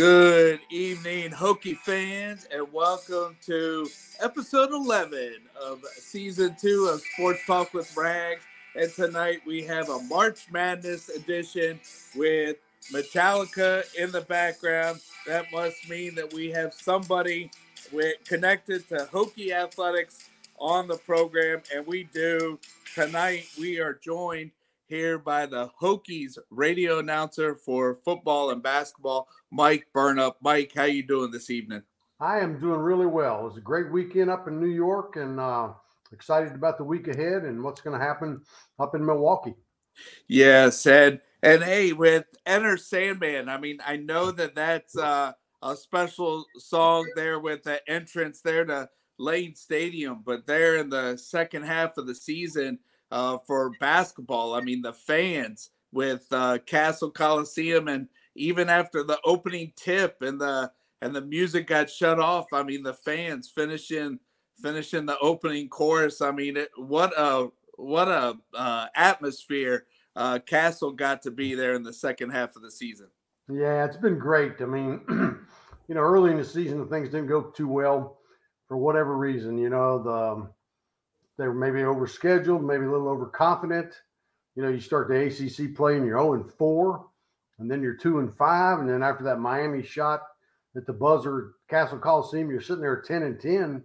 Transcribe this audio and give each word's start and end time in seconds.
Good 0.00 0.60
evening, 0.70 1.28
Hokie 1.30 1.76
fans, 1.76 2.48
and 2.50 2.72
welcome 2.72 3.36
to 3.44 3.86
episode 4.22 4.70
11 4.72 5.34
of 5.62 5.84
season 5.84 6.56
two 6.58 6.88
of 6.90 7.02
Sports 7.12 7.40
Talk 7.46 7.74
with 7.74 7.94
Rags. 7.94 8.40
And 8.74 8.90
tonight 8.94 9.42
we 9.46 9.60
have 9.64 9.90
a 9.90 10.00
March 10.04 10.46
Madness 10.50 11.10
edition 11.10 11.78
with 12.16 12.56
Metallica 12.90 13.84
in 13.94 14.10
the 14.10 14.22
background. 14.22 15.00
That 15.26 15.52
must 15.52 15.86
mean 15.86 16.14
that 16.14 16.32
we 16.32 16.48
have 16.48 16.72
somebody 16.72 17.50
with, 17.92 18.24
connected 18.24 18.88
to 18.88 19.06
Hokie 19.12 19.52
Athletics 19.52 20.30
on 20.58 20.88
the 20.88 20.96
program, 20.96 21.60
and 21.74 21.86
we 21.86 22.04
do. 22.04 22.58
Tonight 22.94 23.48
we 23.58 23.80
are 23.80 24.00
joined 24.02 24.52
here 24.90 25.18
by 25.18 25.46
the 25.46 25.70
Hokies 25.80 26.36
radio 26.50 26.98
announcer 26.98 27.54
for 27.54 27.94
football 28.04 28.50
and 28.50 28.60
basketball, 28.60 29.28
Mike 29.52 29.86
Burnop. 29.94 30.34
Mike, 30.42 30.72
how 30.74 30.82
you 30.82 31.04
doing 31.04 31.30
this 31.30 31.48
evening? 31.48 31.82
I 32.18 32.40
am 32.40 32.58
doing 32.58 32.80
really 32.80 33.06
well. 33.06 33.40
It 33.40 33.44
was 33.44 33.56
a 33.56 33.60
great 33.60 33.90
weekend 33.92 34.30
up 34.30 34.48
in 34.48 34.60
New 34.60 34.66
York, 34.66 35.14
and 35.14 35.38
uh, 35.38 35.68
excited 36.12 36.56
about 36.56 36.76
the 36.76 36.84
week 36.84 37.06
ahead 37.06 37.44
and 37.44 37.62
what's 37.62 37.80
going 37.80 37.98
to 37.98 38.04
happen 38.04 38.42
up 38.80 38.96
in 38.96 39.06
Milwaukee. 39.06 39.54
Yes, 40.26 40.84
and 40.86 41.20
and 41.42 41.62
hey, 41.62 41.92
with 41.92 42.24
Enter 42.44 42.76
Sandman, 42.76 43.48
I 43.48 43.58
mean, 43.58 43.78
I 43.86 43.96
know 43.96 44.32
that 44.32 44.56
that's 44.56 44.98
uh, 44.98 45.32
a 45.62 45.76
special 45.76 46.44
song 46.58 47.08
there 47.14 47.38
with 47.38 47.62
the 47.62 47.80
entrance 47.88 48.40
there 48.40 48.64
to 48.64 48.88
Lane 49.18 49.54
Stadium, 49.54 50.22
but 50.26 50.48
there 50.48 50.76
in 50.76 50.90
the 50.90 51.16
second 51.16 51.62
half 51.62 51.96
of 51.96 52.08
the 52.08 52.14
season 52.14 52.80
uh, 53.10 53.38
for 53.46 53.70
basketball. 53.80 54.54
I 54.54 54.60
mean, 54.60 54.82
the 54.82 54.92
fans 54.92 55.70
with 55.92 56.26
uh, 56.30 56.58
Cassell 56.66 57.10
Coliseum, 57.10 57.88
and 57.88 58.08
even 58.34 58.68
after 58.68 59.02
the 59.02 59.18
opening 59.24 59.72
tip 59.76 60.22
and 60.22 60.40
the 60.40 60.70
and 61.02 61.14
the 61.14 61.20
music 61.20 61.66
got 61.66 61.90
shut 61.90 62.20
off. 62.20 62.52
I 62.52 62.62
mean, 62.62 62.82
the 62.82 62.94
fans 62.94 63.50
finishing 63.54 64.18
finishing 64.62 65.06
the 65.06 65.18
opening 65.18 65.68
chorus. 65.68 66.20
I 66.20 66.30
mean, 66.30 66.56
it, 66.56 66.68
what 66.76 67.12
a 67.16 67.48
what 67.76 68.08
a 68.08 68.36
uh, 68.54 68.86
atmosphere 68.94 69.86
uh, 70.16 70.38
Cassell 70.44 70.92
got 70.92 71.22
to 71.22 71.30
be 71.30 71.54
there 71.54 71.74
in 71.74 71.82
the 71.82 71.92
second 71.92 72.30
half 72.30 72.56
of 72.56 72.62
the 72.62 72.70
season. 72.70 73.08
Yeah, 73.48 73.84
it's 73.84 73.96
been 73.96 74.18
great. 74.18 74.60
I 74.60 74.66
mean, 74.66 75.00
you 75.88 75.94
know, 75.94 76.00
early 76.00 76.30
in 76.30 76.36
the 76.36 76.44
season, 76.44 76.86
things 76.88 77.08
didn't 77.08 77.28
go 77.28 77.42
too 77.42 77.68
well 77.68 78.18
for 78.68 78.76
whatever 78.76 79.16
reason. 79.16 79.58
You 79.58 79.70
know, 79.70 80.02
the 80.02 80.12
um, 80.12 80.48
they 81.40 81.48
were 81.48 81.54
maybe 81.54 81.78
overscheduled, 81.78 82.62
maybe 82.62 82.84
a 82.84 82.90
little 82.90 83.08
overconfident. 83.08 83.94
You 84.54 84.62
know, 84.62 84.68
you 84.68 84.78
start 84.78 85.08
the 85.08 85.24
ACC 85.24 85.74
play 85.74 85.96
and 85.96 86.04
you're 86.04 86.18
0 86.18 86.34
and 86.34 86.52
4, 86.52 87.06
and 87.58 87.70
then 87.70 87.80
you're 87.80 87.96
2 87.96 88.18
and 88.18 88.36
5. 88.36 88.80
And 88.80 88.90
then 88.90 89.02
after 89.02 89.24
that 89.24 89.40
Miami 89.40 89.82
shot 89.82 90.20
at 90.76 90.84
the 90.84 90.92
buzzer, 90.92 91.52
Cassell 91.70 91.98
Coliseum, 91.98 92.50
you're 92.50 92.60
sitting 92.60 92.82
there 92.82 93.00
10 93.00 93.22
and 93.22 93.40
10, 93.40 93.82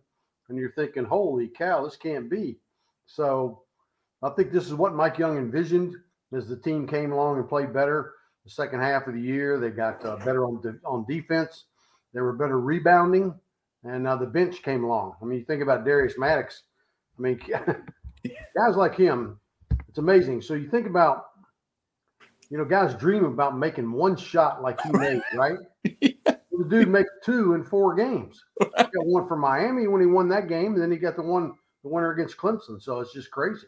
and 0.50 0.58
you're 0.58 0.74
thinking, 0.74 1.06
holy 1.06 1.48
cow, 1.48 1.86
this 1.86 1.96
can't 1.96 2.30
be. 2.30 2.58
So 3.06 3.62
I 4.22 4.32
think 4.32 4.52
this 4.52 4.66
is 4.66 4.74
what 4.74 4.94
Mike 4.94 5.18
Young 5.18 5.38
envisioned 5.38 5.96
as 6.34 6.50
the 6.50 6.58
team 6.58 6.86
came 6.86 7.14
along 7.14 7.38
and 7.38 7.48
played 7.48 7.72
better 7.72 8.16
the 8.44 8.50
second 8.50 8.82
half 8.82 9.08
of 9.08 9.14
the 9.14 9.22
year. 9.22 9.62
They 9.62 9.70
got 9.70 10.04
uh, 10.04 10.18
better 10.18 10.44
on, 10.44 10.60
de- 10.62 10.86
on 10.86 11.06
defense, 11.08 11.64
they 12.14 12.20
were 12.20 12.34
better 12.34 12.60
rebounding, 12.60 13.34
and 13.86 14.04
now 14.04 14.18
the 14.18 14.26
bench 14.26 14.62
came 14.62 14.84
along. 14.84 15.16
I 15.22 15.26
mean, 15.26 15.40
you 15.40 15.46
think 15.46 15.64
about 15.64 15.86
Darius 15.86 16.18
Maddox 16.18 16.64
I 17.18 17.22
mean, 17.22 17.40
guys 18.56 18.76
like 18.76 18.96
him, 18.96 19.40
it's 19.90 19.98
amazing. 19.98 20.42
So 20.42 20.54
you 20.54 20.70
think 20.70 20.88
about, 20.88 21.26
you 22.50 22.58
know, 22.58 22.66
guys 22.66 22.94
dream 22.96 23.26
about 23.26 23.58
making 23.58 23.92
one 23.92 24.16
shot 24.16 24.62
like 24.62 24.80
he 24.82 24.92
made, 24.92 25.22
right? 25.36 25.58
yeah. 26.02 26.12
The 26.26 26.66
dude 26.70 26.88
makes 26.88 27.10
two 27.24 27.54
in 27.54 27.64
four 27.64 27.96
games. 27.96 28.42
He 28.60 28.68
got 28.78 28.90
one 28.94 29.28
for 29.28 29.36
Miami 29.36 29.88
when 29.88 30.02
he 30.02 30.08
won 30.08 30.30
that 30.30 30.48
game, 30.48 30.74
and 30.74 30.82
then 30.82 30.92
he 30.92 30.98
got 30.98 31.16
the 31.16 31.22
one 31.22 31.54
the 31.84 31.90
winner 31.90 32.12
against 32.12 32.38
Clemson. 32.38 32.82
So 32.82 33.00
it's 33.00 33.14
just 33.14 33.30
crazy. 33.32 33.68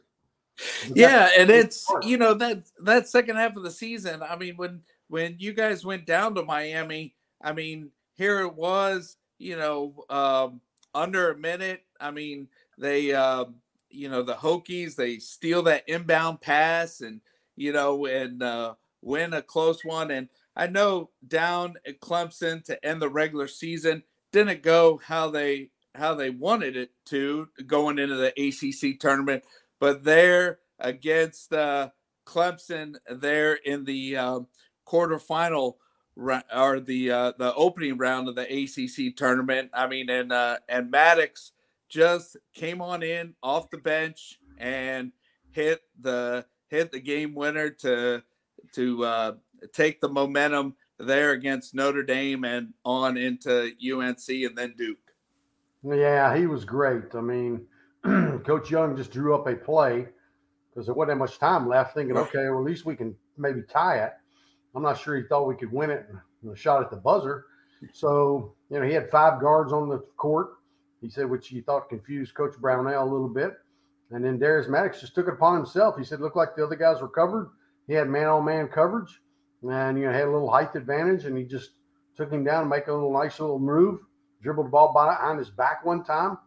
yeah, 0.94 1.30
and 1.38 1.50
it's 1.50 1.86
part. 1.86 2.04
you 2.04 2.18
know 2.18 2.34
that 2.34 2.64
that 2.80 3.08
second 3.08 3.36
half 3.36 3.56
of 3.56 3.64
the 3.64 3.72
season. 3.72 4.24
I 4.24 4.36
mean, 4.38 4.58
when 4.58 4.82
when 5.08 5.36
you 5.38 5.54
guys 5.54 5.86
went 5.86 6.06
down 6.06 6.36
to 6.36 6.44
Miami, 6.44 7.14
I 7.42 7.54
mean, 7.54 7.92
here 8.16 8.40
it 8.40 8.56
was, 8.56 9.18
you 9.38 9.58
know, 9.58 10.06
um, 10.10 10.62
under 10.94 11.32
a 11.32 11.38
minute. 11.38 11.84
I 12.00 12.12
mean, 12.12 12.48
they 12.78 13.14
uh, 13.14 13.46
you 13.90 14.10
know 14.10 14.22
the 14.22 14.36
Hokies 14.36 14.96
they 14.96 15.18
steal 15.20 15.64
that 15.64 15.88
inbound 15.88 16.42
pass 16.42 17.02
and 17.02 17.22
you 17.56 17.74
know 17.74 18.06
and 18.06 18.42
uh, 18.44 18.76
win 19.02 19.34
a 19.34 19.42
close 19.42 19.84
one. 19.84 20.12
And 20.12 20.30
I 20.56 20.68
know 20.68 21.10
down 21.28 21.76
at 21.86 22.00
Clemson 22.00 22.64
to 22.66 22.86
end 22.86 23.02
the 23.02 23.10
regular 23.10 23.48
season 23.48 24.04
didn't 24.32 24.64
go 24.64 25.00
how 25.04 25.30
they 25.30 25.72
how 25.96 26.14
they 26.14 26.30
wanted 26.30 26.76
it 26.76 26.92
to 27.06 27.50
going 27.66 27.98
into 27.98 28.16
the 28.16 28.34
ACC 28.38 29.00
tournament, 29.00 29.44
but 29.80 30.04
there 30.04 30.60
against 30.80 31.54
uh, 31.54 31.90
Clemson 32.26 32.96
there 33.10 33.54
in 33.56 33.86
the 33.86 34.16
uh, 34.16 34.40
quarterfinal 34.86 35.76
or 36.56 36.80
the 36.80 37.12
uh, 37.12 37.32
the 37.38 37.54
opening 37.56 37.98
round 37.98 38.28
of 38.28 38.36
the 38.36 38.42
ACC 38.44 39.16
tournament. 39.16 39.70
I 39.74 39.88
mean, 39.88 40.10
and 40.10 40.32
uh, 40.32 40.58
and 40.68 40.92
Maddox 40.92 41.52
just 41.90 42.38
came 42.54 42.82
on 42.82 43.04
in 43.04 43.34
off 43.42 43.70
the 43.70 43.78
bench 43.78 44.40
and 44.58 45.12
hit 45.52 45.82
the 46.00 46.46
hit 46.70 46.92
the 46.92 47.00
game 47.00 47.34
winner 47.34 47.70
to 47.70 48.24
to 48.74 49.06
uh, 49.06 49.32
take 49.74 50.02
the 50.02 50.10
momentum 50.10 50.76
there 51.00 51.32
against 51.32 51.76
Notre 51.76 52.04
Dame 52.04 52.44
and 52.44 52.74
on 52.84 53.18
into 53.18 53.72
UNC 53.82 54.30
and 54.30 54.58
then 54.58 54.74
Duke. 54.78 54.98
Yeah, 55.84 56.36
he 56.36 56.48
was 56.48 56.66
great. 56.66 57.16
I 57.16 57.22
mean, 57.22 57.66
Coach 58.04 58.70
Young 58.72 58.96
just 58.98 59.12
drew 59.12 59.36
up 59.36 59.48
a 59.48 59.56
play 59.56 60.08
because 60.70 60.88
there 60.88 60.96
wasn't 60.96 61.20
much 61.20 61.40
time 61.40 61.68
left, 61.68 61.94
thinking, 61.94 62.18
okay, 62.18 62.50
well, 62.50 62.60
at 62.60 62.66
least 62.66 62.86
we 62.86 62.96
can 62.96 63.16
maybe 63.38 63.62
tie 63.62 64.00
it. 64.00 64.14
I'm 64.76 64.84
not 64.84 65.00
sure 65.00 65.16
he 65.16 65.24
thought 65.24 65.48
we 65.48 65.56
could 65.56 65.72
win 65.72 65.90
it 65.90 66.08
and 66.44 66.58
shot 66.58 66.82
at 66.84 66.90
the 66.90 66.98
buzzer. 66.98 67.46
So, 67.94 68.56
you 68.72 68.80
know, 68.80 68.88
he 68.88 68.92
had 68.92 69.08
five 69.12 69.40
guards 69.40 69.72
on 69.72 69.88
the 69.88 70.00
court 70.18 70.57
he 71.02 71.10
said, 71.10 71.30
which 71.30 71.48
he 71.48 71.62
thought 71.62 71.90
confused 71.90 72.34
Coach 72.34 72.56
Brownell 72.60 73.04
a 73.04 73.12
little 73.12 73.30
bit. 73.30 73.54
And 74.12 74.24
then 74.24 74.40
Darius 74.40 74.70
Maddox 74.70 75.02
just 75.02 75.16
took 75.16 75.28
it 75.28 75.34
upon 75.34 75.58
himself. 75.58 75.98
He 75.98 76.04
said, 76.04 76.22
looked 76.22 76.38
like 76.38 76.56
the 76.56 76.66
other 76.66 76.76
guys 76.76 77.02
were 77.02 77.10
covered. 77.10 77.50
He 77.88 77.94
had 77.94 78.10
man 78.10 78.28
on 78.28 78.46
man 78.46 78.68
coverage 78.68 79.22
and, 79.62 79.98
you 79.98 80.06
know, 80.06 80.14
had 80.14 80.28
a 80.28 80.32
little 80.32 80.50
height 80.50 80.76
advantage. 80.76 81.26
And 81.26 81.38
he 81.38 81.44
just 81.44 81.72
took 82.16 82.32
him 82.32 82.44
down 82.44 82.62
and 82.62 82.70
make 82.70 82.88
a 82.88 82.94
little 82.94 83.14
nice 83.14 83.40
little 83.40 83.60
move, 83.60 84.00
dribbled 84.42 84.68
the 84.68 84.72
ball 84.72 84.94
behind 84.94 85.40
his 85.40 85.50
back 85.50 85.86
one 85.86 86.04
time 86.04 86.38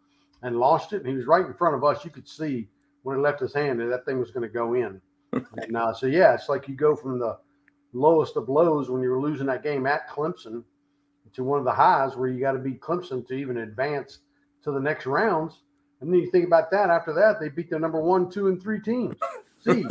and 0.42 0.58
launched 0.58 0.92
it. 0.92 1.02
And 1.02 1.08
he 1.08 1.14
was 1.14 1.26
right 1.26 1.44
in 1.44 1.54
front 1.54 1.76
of 1.76 1.84
us. 1.84 2.04
You 2.04 2.10
could 2.10 2.28
see 2.28 2.68
when 3.02 3.16
it 3.16 3.20
left 3.20 3.40
his 3.40 3.54
hand 3.54 3.80
that 3.80 3.86
that 3.86 4.04
thing 4.04 4.18
was 4.18 4.30
going 4.30 4.48
to 4.48 4.52
go 4.52 4.74
in. 4.74 5.00
and 5.32 5.76
uh, 5.76 5.92
so, 5.92 6.06
yeah, 6.06 6.34
it's 6.34 6.48
like 6.48 6.66
you 6.66 6.74
go 6.74 6.96
from 6.96 7.18
the 7.18 7.38
lowest 7.92 8.36
of 8.36 8.48
lows 8.48 8.90
when 8.90 9.02
you 9.02 9.10
were 9.10 9.20
losing 9.20 9.46
that 9.46 9.62
game 9.62 9.86
at 9.86 10.08
Clemson 10.08 10.64
to 11.32 11.44
one 11.44 11.58
of 11.58 11.64
the 11.64 11.72
highs 11.72 12.16
where 12.16 12.28
you 12.28 12.40
got 12.40 12.52
to 12.52 12.58
beat 12.58 12.80
Clemson 12.80 13.26
to 13.28 13.34
even 13.34 13.58
advance 13.58 14.20
to 14.64 14.72
the 14.72 14.80
next 14.80 15.06
rounds. 15.06 15.60
And 16.00 16.12
then 16.12 16.20
you 16.20 16.30
think 16.30 16.46
about 16.46 16.70
that. 16.70 16.90
After 16.90 17.12
that, 17.14 17.40
they 17.40 17.48
beat 17.48 17.70
the 17.70 17.78
number 17.78 18.00
one, 18.00 18.30
two, 18.30 18.48
and 18.48 18.62
three 18.62 18.80
teams. 18.80 19.16
See, 19.60 19.84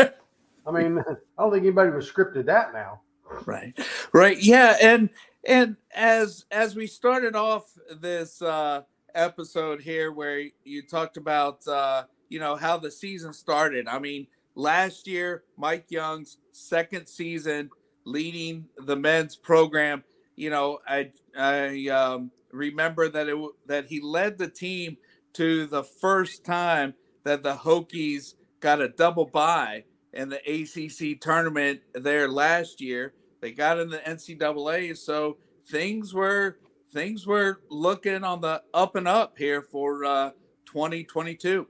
I 0.66 0.72
mean, 0.72 1.00
I 1.10 1.42
don't 1.42 1.52
think 1.52 1.64
anybody 1.64 1.92
was 1.92 2.10
scripted 2.10 2.46
that 2.46 2.74
now. 2.74 3.02
Right, 3.46 3.78
right, 4.12 4.42
yeah, 4.42 4.76
and 4.82 5.10
and 5.44 5.76
as 5.94 6.46
as 6.50 6.76
we 6.76 6.88
started 6.88 7.36
off 7.36 7.72
this 8.02 8.42
uh, 8.42 8.82
episode 9.14 9.82
here, 9.82 10.12
where 10.12 10.46
you 10.64 10.82
talked 10.82 11.16
about 11.16 11.66
uh, 11.68 12.06
you 12.28 12.40
know 12.40 12.56
how 12.56 12.78
the 12.78 12.90
season 12.90 13.34
started. 13.34 13.88
I 13.88 14.00
mean, 14.00 14.26
last 14.56 15.08
year, 15.08 15.44
Mike 15.58 15.86
Young's 15.90 16.38
second 16.52 17.08
season 17.08 17.70
leading 18.04 18.66
the 18.78 18.96
men's 18.96 19.36
program. 19.36 20.04
You 20.36 20.50
know, 20.50 20.80
I 20.88 21.12
I 21.40 21.88
um, 21.88 22.32
remember 22.52 23.10
that 23.10 23.28
it 23.28 23.38
that 23.68 23.88
he 23.88 24.02
led 24.02 24.38
the 24.38 24.50
team 24.50 24.98
to 25.34 25.66
the 25.66 25.84
first 25.84 26.44
time 26.44 26.94
that 27.24 27.44
the 27.44 27.56
Hokies 27.56 28.36
got 28.60 28.82
a 28.82 28.90
double 28.90 29.26
bye 29.26 29.86
in 30.14 30.30
the 30.30 30.38
ACC 30.38 31.20
tournament 31.20 31.82
there 31.94 32.28
last 32.28 32.82
year. 32.82 33.14
They 33.42 33.52
got 33.52 33.80
in 33.80 33.90
the 33.90 34.00
NCAA, 34.00 34.98
so 34.98 35.38
things 35.66 36.14
were 36.14 36.58
things 36.92 37.26
were 37.26 37.62
looking 37.70 38.24
on 38.24 38.42
the 38.42 38.62
up 38.74 38.96
and 38.96 39.08
up 39.08 39.38
here 39.38 39.62
for 39.62 40.04
uh, 40.04 40.32
2022. 40.66 41.68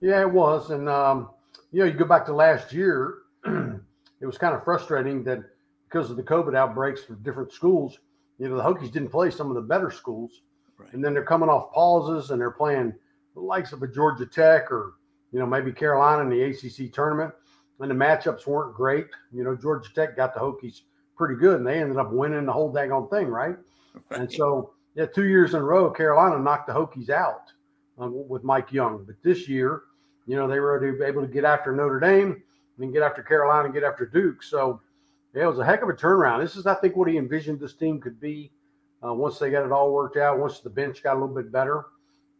Yeah, 0.00 0.20
it 0.20 0.30
was, 0.30 0.70
and 0.70 0.88
um, 0.88 1.30
you 1.72 1.80
know, 1.80 1.86
you 1.86 1.92
go 1.92 2.04
back 2.04 2.24
to 2.26 2.32
last 2.32 2.72
year, 2.72 3.18
it 3.44 4.26
was 4.26 4.38
kind 4.38 4.54
of 4.54 4.62
frustrating 4.64 5.24
that 5.24 5.40
because 5.88 6.10
of 6.10 6.16
the 6.16 6.22
COVID 6.22 6.54
outbreaks 6.54 7.02
for 7.02 7.14
different 7.14 7.52
schools, 7.52 7.98
you 8.38 8.48
know, 8.48 8.56
the 8.56 8.62
Hokies 8.62 8.92
didn't 8.92 9.10
play 9.10 9.30
some 9.30 9.48
of 9.48 9.54
the 9.54 9.60
better 9.60 9.90
schools. 9.90 10.42
Right. 10.78 10.92
And 10.92 11.04
then 11.04 11.12
they're 11.12 11.24
coming 11.24 11.48
off 11.48 11.72
pauses 11.72 12.30
and 12.30 12.40
they're 12.40 12.50
playing 12.50 12.94
the 13.34 13.40
likes 13.40 13.72
of 13.72 13.82
a 13.82 13.88
Georgia 13.88 14.26
Tech 14.26 14.70
or, 14.70 14.94
you 15.32 15.38
know, 15.38 15.46
maybe 15.46 15.72
Carolina 15.72 16.22
in 16.22 16.30
the 16.30 16.42
ACC 16.42 16.92
tournament. 16.92 17.34
And 17.80 17.90
the 17.90 17.94
matchups 17.94 18.46
weren't 18.46 18.74
great. 18.74 19.06
You 19.32 19.44
know, 19.44 19.54
Georgia 19.54 19.88
Tech 19.94 20.16
got 20.16 20.34
the 20.34 20.40
Hokies 20.40 20.80
pretty 21.16 21.36
good, 21.36 21.58
and 21.58 21.66
they 21.66 21.80
ended 21.80 21.96
up 21.96 22.12
winning 22.12 22.46
the 22.46 22.52
whole 22.52 22.72
daggone 22.72 23.10
thing, 23.10 23.28
right? 23.28 23.56
right. 24.10 24.20
And 24.20 24.32
so, 24.32 24.72
yeah, 24.94 25.06
two 25.06 25.26
years 25.26 25.54
in 25.54 25.60
a 25.60 25.64
row, 25.64 25.90
Carolina 25.90 26.40
knocked 26.40 26.66
the 26.66 26.72
Hokies 26.72 27.10
out 27.10 27.52
um, 27.98 28.28
with 28.28 28.42
Mike 28.42 28.72
Young. 28.72 29.04
But 29.04 29.16
this 29.22 29.48
year, 29.48 29.82
you 30.26 30.36
know, 30.36 30.48
they 30.48 30.58
were 30.58 31.04
able 31.04 31.22
to 31.22 31.28
get 31.28 31.44
after 31.44 31.72
Notre 31.72 32.00
Dame 32.00 32.32
and 32.32 32.42
then 32.78 32.92
get 32.92 33.02
after 33.02 33.22
Carolina 33.22 33.66
and 33.66 33.74
get 33.74 33.84
after 33.84 34.06
Duke. 34.06 34.42
So, 34.42 34.80
yeah, 35.38 35.44
it 35.44 35.50
was 35.50 35.60
a 35.60 35.64
heck 35.64 35.82
of 35.82 35.88
a 35.88 35.92
turnaround. 35.92 36.42
This 36.42 36.56
is, 36.56 36.66
I 36.66 36.74
think, 36.74 36.96
what 36.96 37.08
he 37.08 37.16
envisioned 37.16 37.60
this 37.60 37.74
team 37.74 38.00
could 38.00 38.20
be 38.20 38.50
uh, 39.06 39.14
once 39.14 39.38
they 39.38 39.50
got 39.50 39.64
it 39.64 39.70
all 39.70 39.92
worked 39.92 40.16
out, 40.16 40.40
once 40.40 40.58
the 40.58 40.68
bench 40.68 41.00
got 41.00 41.16
a 41.16 41.20
little 41.20 41.34
bit 41.34 41.52
better. 41.52 41.84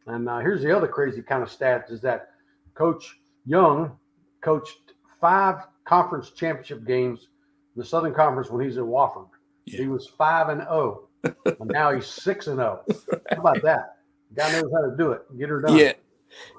And 0.07 0.29
uh, 0.29 0.41
here's 0.41 0.63
the 0.63 0.77
other 0.77 0.89
crazy 0.89 1.23
kind 1.23 1.41
of 1.41 1.49
stats 1.49 1.93
is 1.93 2.01
that 2.01 2.31
Coach 2.75 3.21
Young 3.47 3.97
coached 4.41 4.95
five 5.21 5.63
conference 5.85 6.31
championship 6.31 6.85
games 6.85 7.29
in 7.77 7.83
the 7.83 7.87
Southern 7.87 8.13
Conference 8.13 8.51
when 8.51 8.65
he's 8.65 8.79
at 8.79 8.85
Wofford. 8.85 9.29
Yeah. 9.67 9.83
He 9.83 9.87
was 9.87 10.09
five 10.09 10.49
and 10.49 10.63
zero, 10.63 11.09
oh, 11.25 11.35
and 11.61 11.71
now 11.71 11.93
he's 11.95 12.07
six 12.07 12.49
and 12.49 12.57
zero. 12.57 12.83
Oh. 12.91 13.21
How 13.31 13.41
about 13.41 13.63
that? 13.63 13.99
The 14.31 14.43
guy 14.43 14.53
knows 14.53 14.73
how 14.73 14.91
to 14.91 14.97
do 14.97 15.13
it. 15.13 15.23
Get 15.39 15.51
her 15.51 15.61
done. 15.61 15.77
Yeah. 15.77 15.93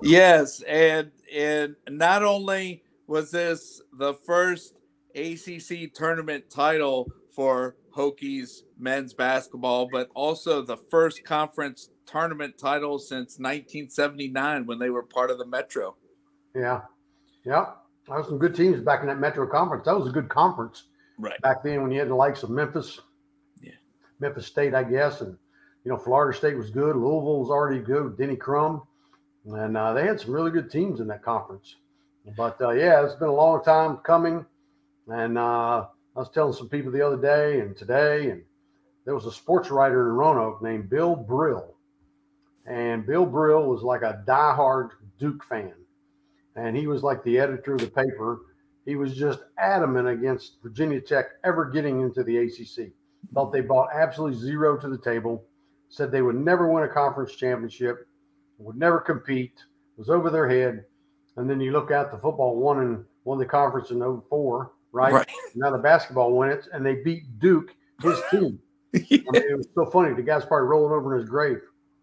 Yes, 0.02 0.62
and 0.62 1.12
and 1.34 1.76
not 1.90 2.24
only 2.24 2.84
was 3.08 3.32
this 3.32 3.82
the 3.92 4.14
first 4.14 4.76
ACC 5.20 5.94
tournament 5.94 6.50
title 6.50 7.12
for 7.30 7.76
Hokies 7.96 8.64
men's 8.78 9.14
basketball, 9.14 9.90
but 9.92 10.10
also 10.14 10.62
the 10.62 10.78
first 10.78 11.24
conference 11.24 11.90
tournament 12.06 12.58
title 12.58 12.98
since 12.98 13.38
1979 13.38 14.66
when 14.66 14.80
they 14.80 14.90
were 14.90 15.04
part 15.04 15.30
of 15.30 15.38
the 15.38 15.46
Metro. 15.46 15.96
Yeah, 16.56 16.82
yeah, 17.46 17.72
there 18.08 18.18
was 18.18 18.28
some 18.28 18.40
good 18.40 18.56
teams 18.56 18.82
back 18.82 19.02
in 19.02 19.08
that 19.08 19.20
Metro 19.20 19.46
conference. 19.48 19.86
That 19.86 19.98
was 19.98 20.08
a 20.08 20.12
good 20.12 20.30
conference, 20.30 20.86
right? 21.18 21.40
Back 21.42 21.64
then, 21.64 21.82
when 21.82 21.92
you 21.92 22.00
had 22.00 22.10
the 22.10 22.16
likes 22.16 22.44
of 22.44 22.50
Memphis, 22.50 23.00
yeah, 23.62 23.72
Memphis 24.20 24.48
State, 24.48 24.74
I 24.74 24.84
guess, 24.84 25.22
and 25.22 25.38
you 25.84 25.92
know 25.92 25.98
Florida 25.98 26.36
State 26.38 26.58
was 26.58 26.72
good. 26.72 26.96
Louisville 26.96 27.40
was 27.40 27.50
already 27.50 27.80
good. 27.80 28.18
Denny 28.18 28.36
Crum, 28.36 28.82
and 29.46 29.78
uh, 29.78 29.94
they 29.94 30.06
had 30.06 30.20
some 30.20 30.32
really 30.32 30.52
good 30.52 30.72
teams 30.72 31.00
in 31.00 31.08
that 31.08 31.24
conference. 31.24 31.76
But 32.36 32.60
uh, 32.62 32.72
yeah, 32.72 33.04
it's 33.06 33.16
been 33.16 33.30
a 33.30 33.34
long 33.34 33.64
time 33.64 33.98
coming, 33.98 34.46
and 35.10 35.38
uh, 35.38 35.86
I 36.16 36.20
was 36.20 36.30
telling 36.30 36.54
some 36.54 36.70
people 36.70 36.92
the 36.92 37.06
other 37.06 37.22
day 37.22 37.60
and 37.60 37.76
today, 37.76 38.30
and 38.30 38.44
there 39.06 39.16
was 39.16 39.26
a 39.26 39.32
sports 39.32 39.70
writer 39.70 40.10
in 40.10 40.16
Roanoke 40.16 40.62
named 40.62 40.90
Bill 40.90 41.16
Brill, 41.16 41.76
and 42.66 43.06
Bill 43.06 43.26
Brill 43.26 43.68
was 43.68 43.84
like 43.84 44.02
a 44.02 44.24
diehard 44.28 44.90
Duke 45.20 45.44
fan 45.44 45.74
and 46.66 46.76
he 46.76 46.88
was 46.88 47.04
like 47.04 47.24
the 47.24 47.40
editor 47.40 47.74
of 47.74 47.82
the 47.82 47.88
paper. 47.88 48.42
He 48.86 48.96
was 48.96 49.16
just 49.16 49.40
adamant 49.58 50.08
against 50.08 50.62
Virginia 50.62 51.00
Tech 51.00 51.26
ever 51.44 51.66
getting 51.66 52.02
into 52.02 52.24
the 52.24 52.38
ACC. 52.38 52.92
Thought 53.34 53.52
they 53.52 53.62
brought 53.62 53.90
absolutely 53.94 54.40
zero 54.40 54.78
to 54.78 54.90
the 54.90 54.98
table. 54.98 55.46
Said 55.90 56.12
they 56.12 56.22
would 56.22 56.36
never 56.36 56.72
win 56.72 56.84
a 56.84 56.88
conference 56.88 57.36
championship, 57.36 58.08
would 58.58 58.78
never 58.78 59.00
compete, 59.00 59.64
was 59.98 60.10
over 60.10 60.30
their 60.30 60.48
head. 60.48 60.86
And 61.36 61.50
then 61.50 61.60
you 61.60 61.72
look 61.72 61.92
at 61.92 62.12
the 62.12 62.18
football 62.18 62.56
won 62.56 62.80
and 62.80 63.06
won 63.24 63.38
the 63.38 63.46
conference 63.46 63.92
in 63.92 64.00
04, 64.30 64.72
right? 64.92 65.14
right. 65.14 65.30
Now 65.56 65.72
the 65.72 65.78
basketball 65.78 66.32
won 66.32 66.50
it, 66.50 66.68
and 66.74 66.86
they 66.86 66.96
beat 66.96 67.40
Duke, 67.40 67.76
his 68.02 68.20
team. 68.32 68.60
yeah. 68.94 69.20
I 69.28 69.32
mean, 69.32 69.44
it 69.50 69.58
was 69.58 69.68
so 69.76 69.86
funny. 69.86 70.14
The 70.14 70.24
guy's 70.24 70.46
probably 70.46 70.68
rolling 70.68 70.94
over 70.94 71.16
in 71.16 71.22
his 71.22 71.30
grave. 71.30 71.62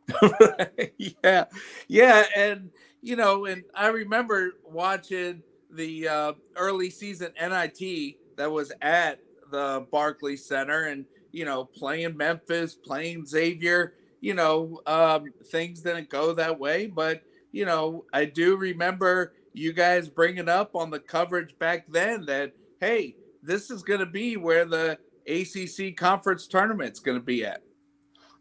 yeah, 1.25 1.45
yeah, 1.89 2.25
and 2.37 2.71
you 3.03 3.17
know, 3.17 3.47
and 3.47 3.65
I 3.75 3.89
remember 3.89 4.53
watching 4.65 5.43
the 5.71 6.09
uh, 6.09 6.33
early 6.57 6.91
season 6.91 7.33
NIT 7.41 8.17
that 8.37 8.51
was 8.51 8.73
at 8.83 9.21
the 9.51 9.87
Barclays 9.91 10.45
Center, 10.45 10.85
and 10.85 11.07
you 11.33 11.45
know, 11.45 11.65
playing 11.65 12.17
Memphis, 12.17 12.75
playing 12.75 13.27
Xavier. 13.27 13.95
You 14.21 14.35
know, 14.35 14.81
um, 14.87 15.27
things 15.47 15.81
didn't 15.81 16.09
go 16.09 16.33
that 16.35 16.59
way, 16.59 16.87
but 16.87 17.23
you 17.53 17.65
know, 17.65 18.05
I 18.13 18.27
do 18.27 18.57
remember 18.57 19.35
you 19.53 19.73
guys 19.73 20.09
bringing 20.09 20.49
up 20.49 20.77
on 20.77 20.91
the 20.91 21.01
coverage 21.01 21.59
back 21.59 21.87
then 21.89 22.27
that 22.27 22.53
hey, 22.81 23.17
this 23.43 23.71
is 23.71 23.83
going 23.83 24.01
to 24.01 24.07
be 24.07 24.37
where 24.37 24.65
the 24.65 24.99
ACC 25.27 25.97
conference 25.97 26.47
tournament's 26.47 27.01
going 27.01 27.19
to 27.19 27.25
be 27.25 27.45
at. 27.45 27.63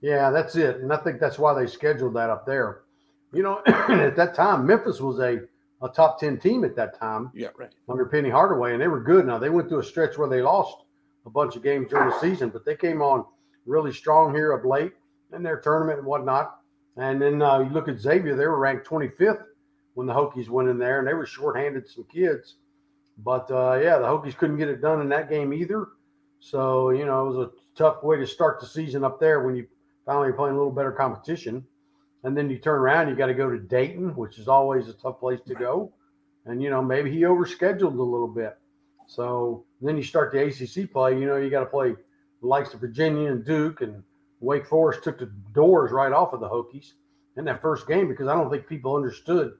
Yeah, 0.01 0.29
that's 0.29 0.55
it, 0.55 0.77
and 0.77 0.93
I 0.93 0.97
think 0.97 1.19
that's 1.19 1.39
why 1.39 1.53
they 1.53 1.67
scheduled 1.67 2.15
that 2.15 2.29
up 2.29 2.45
there 2.45 2.85
you 3.35 3.43
know, 3.43 3.61
at 3.67 4.15
that 4.15 4.33
time, 4.33 4.65
Memphis 4.65 5.01
was 5.01 5.19
a, 5.19 5.41
a 5.81 5.89
top 5.89 6.19
10 6.19 6.39
team 6.39 6.63
at 6.63 6.75
that 6.77 6.97
time. 6.97 7.31
Yeah, 7.35 7.49
right. 7.57 7.71
Under 7.89 8.05
Penny 8.05 8.29
Hardaway, 8.29 8.73
and 8.73 8.81
they 8.81 8.87
were 8.87 9.01
good. 9.01 9.27
Now, 9.27 9.37
they 9.37 9.49
went 9.49 9.67
through 9.67 9.79
a 9.79 9.83
stretch 9.83 10.17
where 10.17 10.29
they 10.29 10.41
lost 10.41 10.77
a 11.25 11.29
bunch 11.29 11.55
of 11.55 11.63
games 11.63 11.89
during 11.89 12.09
the 12.09 12.19
season, 12.19 12.49
but 12.49 12.65
they 12.65 12.75
came 12.75 13.01
on 13.01 13.25
really 13.65 13.91
strong 13.91 14.33
here 14.33 14.51
of 14.51 14.63
late 14.63 14.93
in 15.33 15.43
their 15.43 15.59
tournament 15.59 15.99
and 15.99 16.07
whatnot. 16.07 16.59
And 16.97 17.21
then 17.21 17.41
uh, 17.41 17.59
you 17.59 17.69
look 17.69 17.89
at 17.89 17.99
Xavier, 17.99 18.35
they 18.35 18.45
were 18.45 18.59
ranked 18.59 18.87
25th 18.87 19.43
when 19.95 20.07
the 20.07 20.13
Hokies 20.13 20.49
went 20.49 20.69
in 20.69 20.77
there, 20.77 20.99
and 20.99 21.07
they 21.07 21.13
were 21.13 21.25
shorthanded 21.25 21.89
some 21.89 22.05
kids. 22.05 22.55
But 23.17 23.49
uh, 23.49 23.79
yeah, 23.81 23.97
the 23.97 24.05
Hokies 24.05 24.37
couldn't 24.37 24.57
get 24.57 24.69
it 24.69 24.81
done 24.81 25.01
in 25.01 25.09
that 25.09 25.29
game 25.29 25.53
either. 25.53 25.87
So, 26.39 26.89
you 26.91 27.05
know, 27.05 27.25
it 27.25 27.29
was 27.33 27.47
a 27.47 27.51
tough 27.77 28.03
way 28.03 28.17
to 28.17 28.27
start 28.27 28.59
the 28.59 28.67
season 28.67 29.03
up 29.03 29.19
there 29.19 29.41
when 29.41 29.55
you 29.55 29.67
finally 30.05 30.31
playing 30.33 30.55
a 30.55 30.57
little 30.57 30.71
better 30.71 30.91
competition 30.91 31.65
and 32.25 32.35
then 32.35 32.49
you 32.49 32.57
turn 32.57 32.79
around, 32.79 33.07
you 33.07 33.15
got 33.15 33.27
to 33.27 33.35
go 33.35 33.49
to 33.49 33.59
Dayton, 33.59 34.15
which 34.15 34.39
is 34.39 34.47
always 34.47 34.87
a 34.87 34.93
tough 34.93 35.19
place 35.19 35.39
to 35.45 35.53
go. 35.53 35.93
And 36.45 36.61
you 36.61 36.71
know, 36.71 36.81
maybe 36.81 37.11
he 37.11 37.21
overscheduled 37.21 37.97
a 37.97 38.01
little 38.01 38.27
bit. 38.27 38.57
So 39.07 39.65
then 39.79 39.95
you 39.95 40.03
start 40.03 40.31
the 40.31 40.43
ACC 40.43 40.91
play. 40.91 41.19
You 41.19 41.27
know, 41.27 41.37
you 41.37 41.51
got 41.51 41.59
to 41.59 41.67
play 41.67 41.93
the 42.41 42.47
likes 42.47 42.73
of 42.73 42.79
Virginia 42.79 43.31
and 43.31 43.45
Duke 43.45 43.81
and 43.81 44.03
Wake 44.39 44.65
Forest 44.65 45.03
took 45.03 45.19
the 45.19 45.31
doors 45.53 45.91
right 45.91 46.11
off 46.11 46.33
of 46.33 46.39
the 46.39 46.49
Hokies 46.49 46.93
in 47.37 47.45
that 47.45 47.61
first 47.61 47.87
game 47.87 48.07
because 48.07 48.27
I 48.27 48.33
don't 48.33 48.49
think 48.49 48.67
people 48.67 48.95
understood 48.95 49.53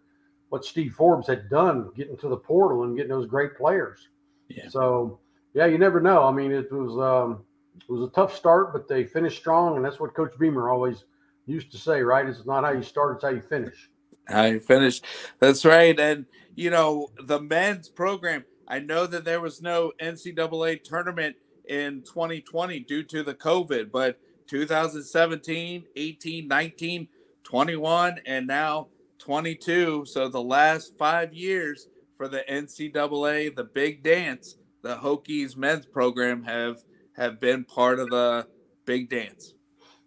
what 0.55 0.63
Steve 0.63 0.93
Forbes 0.93 1.27
had 1.27 1.49
done 1.49 1.91
getting 1.97 2.15
to 2.15 2.29
the 2.29 2.37
portal 2.37 2.83
and 2.83 2.95
getting 2.95 3.11
those 3.11 3.27
great 3.27 3.57
players. 3.57 4.07
Yeah. 4.47 4.69
So 4.69 5.19
yeah, 5.53 5.65
you 5.65 5.77
never 5.77 5.99
know. 5.99 6.23
I 6.23 6.31
mean, 6.31 6.53
it 6.53 6.71
was 6.71 6.97
um, 6.97 7.43
it 7.75 7.91
was 7.91 8.07
a 8.07 8.11
tough 8.13 8.33
start, 8.33 8.71
but 8.71 8.87
they 8.87 9.03
finished 9.03 9.37
strong, 9.37 9.75
and 9.75 9.83
that's 9.83 9.99
what 9.99 10.15
Coach 10.15 10.31
Beamer 10.39 10.69
always 10.69 11.03
used 11.45 11.73
to 11.73 11.77
say, 11.77 12.01
right? 12.01 12.25
It's 12.25 12.45
not 12.45 12.63
how 12.63 12.71
you 12.71 12.83
start, 12.83 13.15
it's 13.15 13.25
how 13.25 13.31
you 13.31 13.41
finish. 13.41 13.89
How 14.29 14.45
you 14.45 14.61
finish. 14.61 15.01
That's 15.39 15.65
right. 15.65 15.99
And, 15.99 16.25
you 16.55 16.69
know, 16.69 17.09
the 17.21 17.41
men's 17.41 17.89
program, 17.89 18.45
I 18.65 18.79
know 18.79 19.05
that 19.07 19.25
there 19.25 19.41
was 19.41 19.61
no 19.61 19.91
NCAA 20.01 20.83
tournament 20.83 21.35
in 21.67 22.01
2020 22.03 22.79
due 22.79 23.03
to 23.03 23.23
the 23.23 23.35
COVID, 23.35 23.91
but 23.91 24.19
2017, 24.47 25.83
18, 25.95 26.47
19, 26.47 27.07
21, 27.43 28.19
and 28.25 28.47
now 28.47 28.87
22. 29.25 30.05
So 30.05 30.29
the 30.29 30.41
last 30.41 30.97
five 30.99 31.33
years 31.33 31.87
for 32.15 32.27
the 32.27 32.43
NCAA, 32.47 33.55
the 33.55 33.63
big 33.63 34.03
dance, 34.03 34.57
the 34.83 34.97
Hokies 34.97 35.57
men's 35.57 35.87
program 35.87 36.43
have 36.43 36.83
have 37.17 37.39
been 37.39 37.63
part 37.63 37.99
of 37.99 38.09
the 38.09 38.45
big 38.85 39.09
dance. 39.09 39.55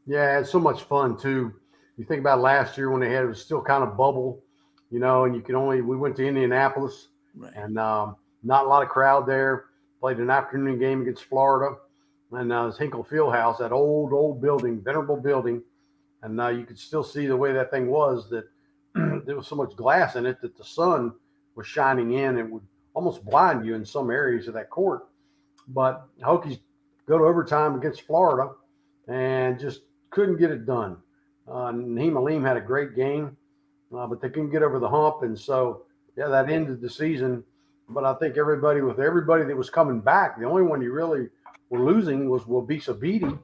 Yeah, 0.07 0.39
it's 0.39 0.51
so 0.51 0.61
much 0.61 0.83
fun 0.83 1.19
too. 1.19 1.53
You 1.97 2.05
think 2.05 2.21
about 2.21 2.41
last 2.41 2.79
year 2.79 2.91
when 2.91 3.01
they 3.01 3.11
had 3.11 3.25
it 3.25 3.29
was 3.29 3.43
still 3.43 3.61
kind 3.61 3.83
of 3.83 3.97
bubble, 3.97 4.45
you 4.89 5.01
know, 5.01 5.25
and 5.25 5.35
you 5.35 5.41
could 5.41 5.57
only 5.57 5.81
we 5.81 5.97
went 5.97 6.15
to 6.17 6.27
Indianapolis 6.27 7.09
right. 7.35 7.53
and 7.57 7.77
um, 7.77 8.15
not 8.45 8.67
a 8.67 8.69
lot 8.69 8.85
of 8.85 8.89
crowd 8.89 9.27
there. 9.27 9.65
Played 10.01 10.19
an 10.19 10.31
afternoon 10.31 10.79
game 10.79 11.03
against 11.03 11.25
Florida, 11.25 11.75
and 12.31 12.53
uh, 12.53 12.63
it 12.63 12.67
was 12.67 12.79
Hinkle 12.79 13.05
Fieldhouse, 13.05 13.59
that 13.59 13.73
old 13.73 14.13
old 14.13 14.41
building, 14.41 14.81
venerable 14.81 15.17
building, 15.17 15.61
and 16.23 16.41
uh, 16.41 16.49
you 16.49 16.65
could 16.65 16.79
still 16.79 17.03
see 17.03 17.27
the 17.27 17.37
way 17.37 17.53
that 17.53 17.73
thing 17.73 17.89
was 17.89 18.31
that 18.31 18.45
there 19.27 19.37
was 19.37 19.47
so 19.47 19.57
much 19.57 19.77
glass 19.77 20.17
in 20.17 20.27
it 20.27 20.41
that 20.41 20.57
the 20.57 20.65
sun 20.65 21.13
was 21.55 21.67
shining 21.67 22.13
in 22.15 22.39
and 22.39 22.51
would 22.51 22.63
almost 22.95 23.25
blind 23.25 23.65
you 23.65 23.75
in 23.75 23.85
some 23.85 24.11
areas 24.11 24.49
of 24.49 24.55
that 24.55 24.71
court. 24.71 25.09
But 25.69 26.07
Hokies 26.21 26.59
go 27.07 27.19
to 27.19 27.25
overtime 27.25 27.75
against 27.75 28.03
Florida 28.03 28.53
and 29.07 29.59
just 29.59 29.83
couldn't 30.11 30.39
get 30.39 30.51
it 30.51 30.67
done. 30.67 30.97
Uh, 31.47 31.73
Nahiem 31.73 32.17
Alleyne 32.17 32.43
had 32.43 32.57
a 32.57 32.61
great 32.61 32.95
game, 32.95 33.37
uh, 33.97 34.07
but 34.07 34.21
they 34.21 34.29
couldn't 34.29 34.51
get 34.51 34.63
over 34.63 34.79
the 34.79 34.89
hump. 34.89 35.23
And 35.23 35.39
so, 35.39 35.83
yeah, 36.17 36.29
that 36.29 36.51
ended 36.51 36.81
the 36.81 36.91
season. 36.91 37.43
But 37.89 38.05
I 38.05 38.15
think 38.15 38.37
everybody, 38.37 38.83
with 38.83 39.01
everybody 39.01 39.45
that 39.45 39.57
was 39.57 39.71
coming 39.71 40.01
back, 40.01 40.39
the 40.39 40.45
only 40.45 40.63
one 40.63 40.83
you 40.83 40.93
really 40.93 41.29
were 41.71 41.81
losing 41.81 42.29
was 42.29 42.43
Wabissa 42.43 42.99
Bede, 42.99 43.39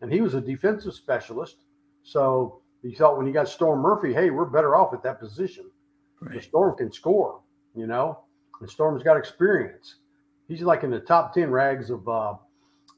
and 0.00 0.12
he 0.12 0.20
was 0.20 0.34
a 0.34 0.40
defensive 0.40 0.94
specialist. 0.94 1.56
So 2.02 2.59
you 2.82 2.96
thought 2.96 3.16
when 3.16 3.26
you 3.26 3.32
got 3.32 3.48
Storm 3.48 3.80
Murphy, 3.80 4.12
hey, 4.12 4.30
we're 4.30 4.46
better 4.46 4.76
off 4.76 4.94
at 4.94 5.02
that 5.02 5.20
position. 5.20 5.70
Right. 6.20 6.36
The 6.36 6.42
Storm 6.42 6.76
can 6.76 6.92
score, 6.92 7.40
you 7.74 7.86
know, 7.86 8.20
and 8.60 8.68
Storm's 8.68 9.02
got 9.02 9.16
experience. 9.16 9.96
He's 10.48 10.62
like 10.62 10.82
in 10.82 10.90
the 10.90 11.00
top 11.00 11.34
10 11.34 11.50
rags 11.50 11.90
of, 11.90 12.08
uh, 12.08 12.34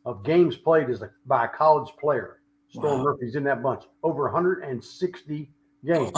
of 0.05 0.25
games 0.25 0.57
played 0.57 0.91
as 0.91 1.03
a, 1.03 1.11
by 1.27 1.45
a 1.45 1.49
college 1.49 1.93
player. 2.01 2.39
Storm 2.71 2.99
wow. 2.99 3.05
Murphy's 3.05 3.37
in 3.37 3.45
that 3.45 3.63
bunch. 3.63 3.85
Over 4.03 4.25
160 4.25 5.51
games. 5.85 6.13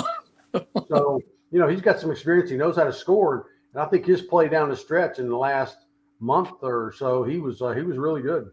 so, 0.88 1.21
you 1.50 1.59
know, 1.59 1.68
he's 1.68 1.80
got 1.80 1.99
some 1.99 2.11
experience. 2.11 2.50
He 2.50 2.56
knows 2.56 2.76
how 2.76 2.85
to 2.85 2.92
score. 2.92 3.47
And 3.73 3.83
I 3.83 3.87
think 3.87 4.06
his 4.06 4.23
play 4.23 4.49
down 4.49 4.68
the 4.68 4.76
stretch 4.76 5.18
in 5.18 5.28
the 5.28 5.37
last 5.37 5.78
month 6.21 6.50
or 6.62 6.92
so, 6.97 7.25
he 7.25 7.38
was 7.38 7.61
uh, 7.61 7.73
he 7.73 7.83
was 7.83 7.99
really 7.99 8.23
good. 8.23 8.50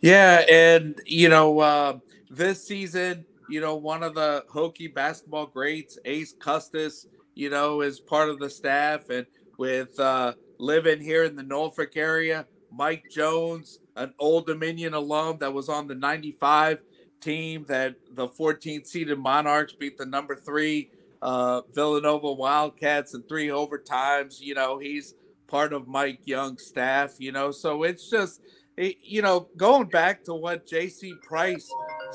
Yeah, 0.00 0.44
and 0.50 1.00
you 1.06 1.28
know, 1.28 1.58
uh, 1.60 1.98
this 2.30 2.66
season, 2.66 3.24
you 3.48 3.60
know, 3.60 3.76
one 3.76 4.02
of 4.02 4.14
the 4.14 4.44
Hokie 4.52 4.92
basketball 4.92 5.46
greats, 5.46 5.98
Ace 6.04 6.34
Custis, 6.38 7.06
you 7.34 7.50
know, 7.50 7.80
is 7.80 8.00
part 8.00 8.28
of 8.28 8.38
the 8.38 8.50
staff, 8.50 9.10
and 9.10 9.26
with 9.58 9.98
uh, 9.98 10.34
living 10.58 11.00
here 11.00 11.24
in 11.24 11.36
the 11.36 11.42
Norfolk 11.42 11.96
area, 11.96 12.46
Mike 12.72 13.04
Jones, 13.10 13.80
an 13.96 14.14
Old 14.18 14.46
Dominion 14.46 14.94
alum 14.94 15.38
that 15.38 15.52
was 15.52 15.68
on 15.68 15.86
the 15.86 15.94
'95 15.94 16.82
team 17.20 17.64
that 17.68 17.94
the 18.12 18.28
14th 18.28 18.86
seeded 18.86 19.18
Monarchs 19.18 19.72
beat 19.72 19.96
the 19.96 20.04
number 20.04 20.36
three 20.36 20.90
uh, 21.22 21.62
Villanova 21.72 22.32
Wildcats 22.32 23.14
in 23.14 23.22
three 23.22 23.48
overtimes. 23.48 24.40
You 24.40 24.54
know, 24.54 24.78
he's 24.78 25.14
part 25.46 25.72
of 25.72 25.88
Mike 25.88 26.20
Young's 26.24 26.66
staff. 26.66 27.14
You 27.18 27.32
know, 27.32 27.50
so 27.50 27.82
it's 27.82 28.10
just 28.10 28.40
you 28.76 29.22
know, 29.22 29.48
going 29.56 29.88
back 29.88 30.24
to 30.24 30.34
what 30.34 30.66
J.C. 30.66 31.14
Price 31.22 31.70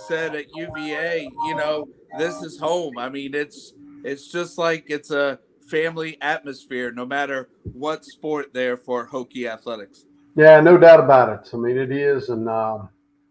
said 0.07 0.35
at 0.35 0.45
UVA, 0.55 1.29
you 1.45 1.55
know, 1.55 1.87
this 2.17 2.41
is 2.41 2.59
home. 2.59 2.97
I 2.97 3.09
mean, 3.09 3.33
it's 3.33 3.73
it's 4.03 4.31
just 4.31 4.57
like 4.57 4.85
it's 4.87 5.11
a 5.11 5.39
family 5.69 6.17
atmosphere, 6.21 6.91
no 6.91 7.05
matter 7.05 7.49
what 7.73 8.05
sport 8.05 8.53
there 8.53 8.77
for 8.77 9.07
Hokie 9.07 9.47
athletics. 9.47 10.05
Yeah, 10.35 10.59
no 10.61 10.77
doubt 10.77 10.99
about 10.99 11.29
it. 11.29 11.49
I 11.53 11.57
mean, 11.57 11.77
it 11.77 11.91
is, 11.91 12.29
and 12.29 12.47
uh, 12.47 12.79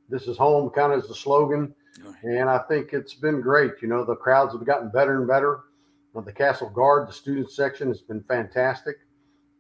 this 0.08 0.26
is 0.28 0.36
home, 0.36 0.70
kind 0.70 0.92
of 0.92 1.02
as 1.02 1.08
the 1.08 1.14
slogan. 1.14 1.74
And 2.22 2.48
I 2.48 2.58
think 2.68 2.92
it's 2.92 3.14
been 3.14 3.40
great. 3.40 3.72
You 3.82 3.88
know, 3.88 4.04
the 4.04 4.14
crowds 4.14 4.52
have 4.52 4.64
gotten 4.64 4.90
better 4.90 5.18
and 5.18 5.26
better. 5.26 5.60
the 6.14 6.32
Cassell 6.32 6.70
Guard, 6.70 7.08
the 7.08 7.12
student 7.12 7.50
section 7.50 7.88
has 7.88 8.00
been 8.00 8.22
fantastic, 8.24 8.96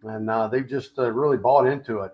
and 0.02 0.28
uh, 0.28 0.48
they've 0.48 0.68
just 0.68 0.98
uh, 0.98 1.10
really 1.10 1.36
bought 1.36 1.66
into 1.66 2.00
it. 2.00 2.12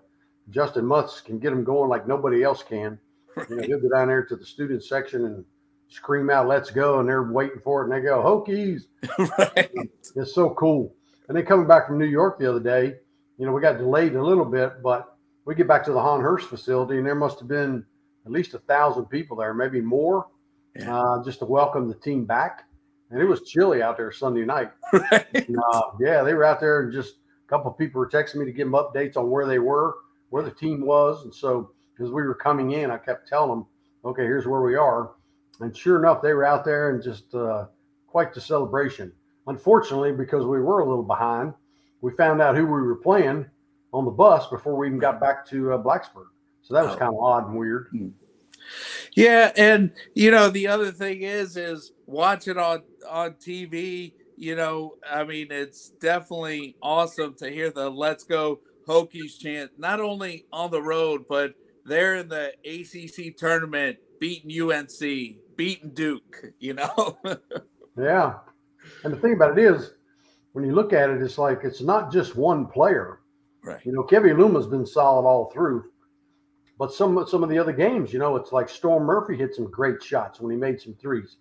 Justin 0.51 0.85
Mutz 0.85 1.23
can 1.23 1.39
get 1.39 1.49
them 1.49 1.63
going 1.63 1.89
like 1.89 2.07
nobody 2.07 2.43
else 2.43 2.61
can. 2.61 2.99
Right. 3.35 3.49
You 3.49 3.55
know, 3.55 3.63
he'll 3.63 3.79
go 3.81 3.89
down 3.89 4.07
there 4.07 4.23
to 4.25 4.35
the 4.35 4.45
student 4.45 4.83
section 4.83 5.25
and 5.25 5.45
scream 5.89 6.29
out, 6.29 6.47
"Let's 6.47 6.71
go!" 6.71 6.99
and 6.99 7.07
they're 7.07 7.23
waiting 7.23 7.59
for 7.63 7.81
it, 7.81 7.85
and 7.85 7.93
they 7.93 8.01
go, 8.01 8.21
"Hokies!" 8.23 8.83
right. 9.37 9.69
It's 10.15 10.33
so 10.33 10.51
cool. 10.51 10.95
And 11.27 11.37
then 11.37 11.45
coming 11.45 11.67
back 11.67 11.87
from 11.87 11.97
New 11.97 12.05
York 12.05 12.39
the 12.39 12.49
other 12.49 12.59
day, 12.59 12.95
you 13.37 13.45
know, 13.45 13.51
we 13.51 13.61
got 13.61 13.77
delayed 13.77 14.15
a 14.15 14.23
little 14.23 14.45
bit, 14.45 14.81
but 14.83 15.17
we 15.45 15.55
get 15.55 15.67
back 15.67 15.83
to 15.85 15.91
the 15.91 16.01
Hahn 16.01 16.21
Hurst 16.21 16.47
facility, 16.47 16.97
and 16.97 17.05
there 17.05 17.15
must 17.15 17.39
have 17.39 17.47
been 17.47 17.85
at 18.25 18.31
least 18.31 18.53
a 18.53 18.59
thousand 18.59 19.05
people 19.05 19.37
there, 19.37 19.53
maybe 19.53 19.81
more, 19.81 20.27
yeah. 20.75 20.95
uh, 20.95 21.23
just 21.23 21.39
to 21.39 21.45
welcome 21.45 21.87
the 21.87 21.95
team 21.95 22.25
back. 22.25 22.63
And 23.11 23.21
it 23.21 23.25
was 23.25 23.43
chilly 23.43 23.83
out 23.83 23.97
there 23.97 24.11
Sunday 24.11 24.45
night. 24.45 24.71
Right. 24.93 25.27
And, 25.33 25.57
uh, 25.73 25.81
yeah, 25.99 26.23
they 26.23 26.33
were 26.33 26.43
out 26.43 26.59
there, 26.59 26.81
and 26.81 26.93
just 26.93 27.15
a 27.45 27.49
couple 27.49 27.71
of 27.71 27.77
people 27.77 27.99
were 27.99 28.09
texting 28.09 28.37
me 28.37 28.45
to 28.45 28.51
give 28.51 28.65
them 28.65 28.73
updates 28.73 29.17
on 29.17 29.29
where 29.29 29.45
they 29.45 29.59
were 29.59 29.95
where 30.29 30.43
the 30.43 30.51
team 30.51 30.85
was. 30.85 31.23
And 31.23 31.33
so 31.33 31.71
as 32.01 32.09
we 32.09 32.23
were 32.23 32.35
coming 32.35 32.71
in, 32.71 32.91
I 32.91 32.97
kept 32.97 33.27
telling 33.27 33.49
them, 33.49 33.65
okay, 34.03 34.23
here's 34.23 34.47
where 34.47 34.61
we 34.61 34.75
are. 34.75 35.11
And 35.59 35.75
sure 35.75 35.99
enough, 35.99 36.21
they 36.21 36.33
were 36.33 36.45
out 36.45 36.65
there 36.65 36.91
and 36.91 37.01
just 37.01 37.33
uh, 37.33 37.67
quite 38.07 38.33
the 38.33 38.41
celebration. 38.41 39.11
Unfortunately, 39.47 40.11
because 40.11 40.45
we 40.45 40.59
were 40.59 40.79
a 40.79 40.87
little 40.87 41.03
behind, 41.03 41.53
we 42.01 42.11
found 42.13 42.41
out 42.41 42.55
who 42.55 42.65
we 42.65 42.81
were 42.81 42.95
playing 42.95 43.45
on 43.93 44.05
the 44.05 44.11
bus 44.11 44.47
before 44.47 44.75
we 44.75 44.87
even 44.87 44.99
got 44.99 45.19
back 45.19 45.47
to 45.47 45.73
uh, 45.73 45.77
Blacksburg. 45.81 46.27
So 46.61 46.73
that 46.73 46.83
was 46.83 46.95
oh. 46.95 46.97
kind 46.97 47.13
of 47.13 47.19
odd 47.19 47.47
and 47.47 47.57
weird. 47.57 47.87
Hmm. 47.91 48.09
Yeah, 49.13 49.51
and 49.55 49.91
you 50.15 50.31
know 50.31 50.49
the 50.49 50.67
other 50.67 50.91
thing 50.91 51.21
is 51.21 51.55
is 51.55 51.91
watching 52.05 52.57
on 52.57 52.81
on 53.07 53.33
TV. 53.33 54.13
You 54.35 54.55
know, 54.55 54.95
I 55.09 55.23
mean, 55.23 55.47
it's 55.51 55.89
definitely 55.89 56.75
awesome 56.81 57.35
to 57.35 57.49
hear 57.49 57.69
the 57.69 57.89
"Let's 57.89 58.23
Go 58.23 58.59
Hokies 58.87 59.39
chant, 59.39 59.71
not 59.77 59.99
only 59.99 60.45
on 60.51 60.71
the 60.71 60.81
road, 60.81 61.25
but 61.29 61.53
they're 61.85 62.15
in 62.15 62.27
the 62.27 62.53
ACC 62.65 63.37
tournament, 63.37 63.97
beating 64.19 64.51
UNC, 64.61 64.99
beating 65.55 65.91
Duke, 65.93 66.45
you 66.59 66.73
know? 66.73 67.17
yeah. 67.97 68.33
And 69.03 69.13
the 69.13 69.17
thing 69.17 69.33
about 69.33 69.57
it 69.57 69.63
is, 69.63 69.91
when 70.53 70.65
you 70.65 70.73
look 70.73 70.93
at 70.93 71.09
it, 71.09 71.21
it's 71.21 71.37
like 71.37 71.63
it's 71.63 71.81
not 71.81 72.11
just 72.11 72.35
one 72.35 72.65
player. 72.65 73.19
Right. 73.63 73.85
You 73.85 73.91
know, 73.91 74.03
Keve 74.03 74.33
Aluma's 74.33 74.67
been 74.67 74.85
solid 74.85 75.27
all 75.27 75.51
through. 75.51 75.83
But 76.77 76.93
some 76.93 77.25
some 77.27 77.43
of 77.43 77.49
the 77.49 77.57
other 77.57 77.71
games, 77.71 78.11
you 78.11 78.19
know, 78.19 78.35
it's 78.35 78.51
like 78.51 78.67
Storm 78.67 79.03
Murphy 79.03 79.37
hit 79.37 79.55
some 79.55 79.69
great 79.69 80.03
shots 80.03 80.39
when 80.39 80.51
he 80.51 80.57
made 80.57 80.79
some 80.81 80.93
threes. 80.95 81.37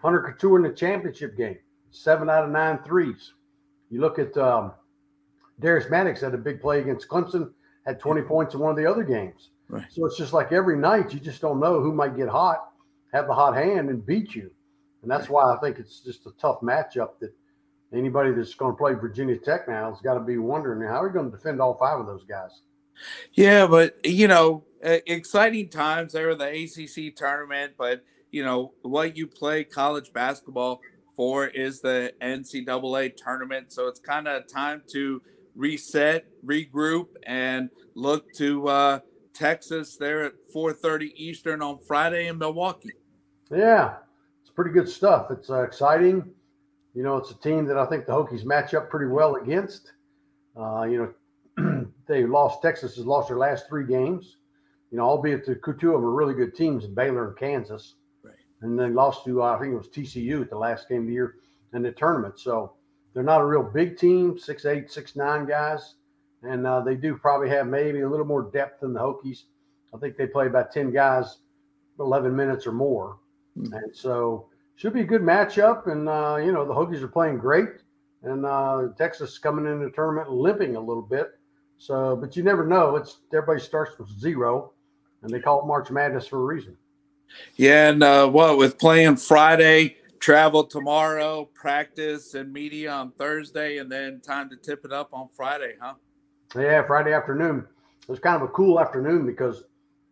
Hunter 0.00 0.22
Cattoor 0.22 0.56
in 0.56 0.62
the 0.62 0.76
championship 0.76 1.36
game, 1.36 1.58
seven 1.90 2.30
out 2.30 2.44
of 2.44 2.50
nine 2.50 2.78
threes. 2.84 3.32
You 3.90 4.00
look 4.00 4.18
at 4.18 4.36
um, 4.36 4.72
Darius 5.60 5.90
Maddox 5.90 6.20
had 6.20 6.34
a 6.34 6.38
big 6.38 6.60
play 6.60 6.80
against 6.80 7.08
Clemson, 7.08 7.50
had 7.84 7.98
20 7.98 8.22
points 8.22 8.54
in 8.54 8.60
one 8.60 8.70
of 8.70 8.76
the 8.76 8.86
other 8.86 9.02
games. 9.02 9.50
Right. 9.68 9.84
So 9.90 10.06
it's 10.06 10.16
just 10.16 10.32
like 10.32 10.52
every 10.52 10.76
night 10.76 11.12
you 11.12 11.20
just 11.20 11.40
don't 11.40 11.60
know 11.60 11.80
who 11.80 11.92
might 11.92 12.16
get 12.16 12.28
hot, 12.28 12.68
have 13.12 13.26
the 13.26 13.34
hot 13.34 13.54
hand, 13.54 13.88
and 13.88 14.04
beat 14.04 14.34
you. 14.34 14.50
And 15.02 15.10
that's 15.10 15.28
why 15.28 15.54
I 15.54 15.56
think 15.58 15.78
it's 15.78 16.00
just 16.00 16.26
a 16.26 16.32
tough 16.40 16.60
matchup 16.60 17.18
that 17.20 17.32
anybody 17.92 18.32
that's 18.32 18.54
going 18.54 18.72
to 18.72 18.76
play 18.76 18.94
Virginia 18.94 19.36
Tech 19.36 19.68
now 19.68 19.90
has 19.90 20.00
got 20.00 20.14
to 20.14 20.20
be 20.20 20.38
wondering 20.38 20.86
how 20.88 21.02
are 21.02 21.08
we 21.08 21.12
going 21.12 21.30
to 21.30 21.36
defend 21.36 21.60
all 21.60 21.76
five 21.78 22.00
of 22.00 22.06
those 22.06 22.24
guys? 22.24 22.62
Yeah, 23.32 23.66
but 23.66 24.04
you 24.04 24.28
know, 24.28 24.64
exciting 24.80 25.68
times 25.68 26.12
there 26.12 26.30
in 26.30 26.38
the 26.38 26.46
ACC 26.46 27.14
tournament. 27.14 27.74
But 27.76 28.04
you 28.30 28.44
know 28.44 28.72
what 28.82 29.16
you 29.16 29.26
play 29.26 29.64
college 29.64 30.12
basketball 30.12 30.80
for 31.14 31.46
is 31.46 31.80
the 31.80 32.12
NCAA 32.20 33.16
tournament, 33.16 33.72
so 33.72 33.86
it's 33.88 34.00
kind 34.00 34.28
of 34.28 34.46
time 34.52 34.82
to 34.92 35.22
reset, 35.54 36.26
regroup, 36.44 37.06
and 37.24 37.70
look 37.94 38.32
to 38.34 38.68
uh, 38.68 39.00
Texas 39.36 39.96
there 39.96 40.24
at 40.24 40.34
4:30 40.54 41.12
Eastern 41.16 41.62
on 41.62 41.78
Friday 41.78 42.28
in 42.28 42.38
Milwaukee. 42.38 42.92
Yeah, 43.50 43.96
it's 44.40 44.50
pretty 44.50 44.70
good 44.70 44.88
stuff. 44.88 45.30
It's 45.30 45.50
uh, 45.50 45.62
exciting. 45.62 46.32
You 46.94 47.02
know, 47.02 47.16
it's 47.16 47.30
a 47.30 47.38
team 47.38 47.66
that 47.66 47.76
I 47.76 47.84
think 47.86 48.06
the 48.06 48.12
Hokies 48.12 48.44
match 48.44 48.72
up 48.74 48.88
pretty 48.88 49.06
well 49.06 49.36
against. 49.36 49.92
Uh, 50.56 50.84
you 50.84 51.14
know, 51.58 51.86
they 52.06 52.24
lost. 52.24 52.62
Texas 52.62 52.96
has 52.96 53.04
lost 53.04 53.28
their 53.28 53.36
last 53.36 53.68
three 53.68 53.86
games. 53.86 54.36
You 54.90 54.98
know, 54.98 55.04
albeit 55.04 55.44
the 55.44 55.56
two 55.56 55.94
of 55.94 56.00
them 56.00 56.04
are 56.04 56.14
really 56.14 56.34
good 56.34 56.54
teams 56.54 56.84
in 56.84 56.94
Baylor 56.94 57.28
and 57.28 57.36
Kansas. 57.36 57.96
Right. 58.22 58.34
And 58.62 58.78
then 58.78 58.94
lost 58.94 59.24
to 59.26 59.42
uh, 59.42 59.54
I 59.54 59.58
think 59.58 59.74
it 59.74 59.76
was 59.76 59.88
TCU 59.88 60.40
at 60.40 60.50
the 60.50 60.56
last 60.56 60.88
game 60.88 61.02
of 61.02 61.06
the 61.08 61.12
year 61.12 61.34
in 61.74 61.82
the 61.82 61.92
tournament. 61.92 62.38
So 62.38 62.72
they're 63.12 63.22
not 63.22 63.42
a 63.42 63.46
real 63.46 63.62
big 63.62 63.98
team, 63.98 64.38
six 64.38 64.64
eight, 64.64 64.90
six 64.90 65.16
nine 65.16 65.46
guys, 65.46 65.96
and 66.46 66.66
uh, 66.66 66.80
they 66.80 66.94
do 66.94 67.16
probably 67.16 67.48
have 67.50 67.66
maybe 67.66 68.00
a 68.00 68.08
little 68.08 68.26
more 68.26 68.50
depth 68.52 68.80
than 68.80 68.92
the 68.92 69.00
Hokies. 69.00 69.44
I 69.94 69.98
think 69.98 70.16
they 70.16 70.26
play 70.26 70.46
about 70.46 70.72
ten 70.72 70.90
guys, 70.90 71.38
eleven 71.98 72.34
minutes 72.34 72.66
or 72.66 72.72
more, 72.72 73.18
mm-hmm. 73.58 73.72
and 73.72 73.96
so 73.96 74.48
should 74.76 74.92
be 74.92 75.00
a 75.00 75.04
good 75.04 75.22
matchup. 75.22 75.86
And 75.90 76.08
uh, 76.08 76.38
you 76.44 76.52
know 76.52 76.66
the 76.66 76.74
Hokies 76.74 77.02
are 77.02 77.08
playing 77.08 77.38
great, 77.38 77.68
and 78.22 78.44
uh, 78.44 78.88
Texas 78.96 79.38
coming 79.38 79.66
into 79.66 79.86
the 79.86 79.90
tournament 79.92 80.30
limping 80.30 80.76
a 80.76 80.80
little 80.80 81.02
bit. 81.02 81.38
So, 81.78 82.16
but 82.16 82.36
you 82.36 82.42
never 82.42 82.66
know. 82.66 82.96
It's 82.96 83.18
everybody 83.32 83.60
starts 83.60 83.98
with 83.98 84.08
zero, 84.18 84.72
and 85.22 85.30
they 85.30 85.40
call 85.40 85.62
it 85.62 85.66
March 85.66 85.90
Madness 85.90 86.26
for 86.26 86.40
a 86.40 86.44
reason. 86.44 86.76
Yeah, 87.56 87.90
and 87.90 88.02
uh, 88.02 88.28
what 88.28 88.56
with 88.56 88.78
playing 88.78 89.16
Friday 89.16 89.96
travel 90.18 90.64
tomorrow, 90.64 91.44
practice 91.54 92.34
and 92.34 92.52
media 92.52 92.90
on 92.90 93.12
Thursday, 93.12 93.78
and 93.78 93.90
then 93.90 94.20
time 94.20 94.48
to 94.50 94.56
tip 94.56 94.84
it 94.84 94.92
up 94.92 95.10
on 95.12 95.28
Friday, 95.36 95.74
huh? 95.80 95.94
Yeah, 96.54 96.82
Friday 96.86 97.12
afternoon. 97.12 97.66
It 98.02 98.08
was 98.08 98.20
kind 98.20 98.36
of 98.36 98.48
a 98.48 98.52
cool 98.52 98.80
afternoon 98.80 99.26
because 99.26 99.64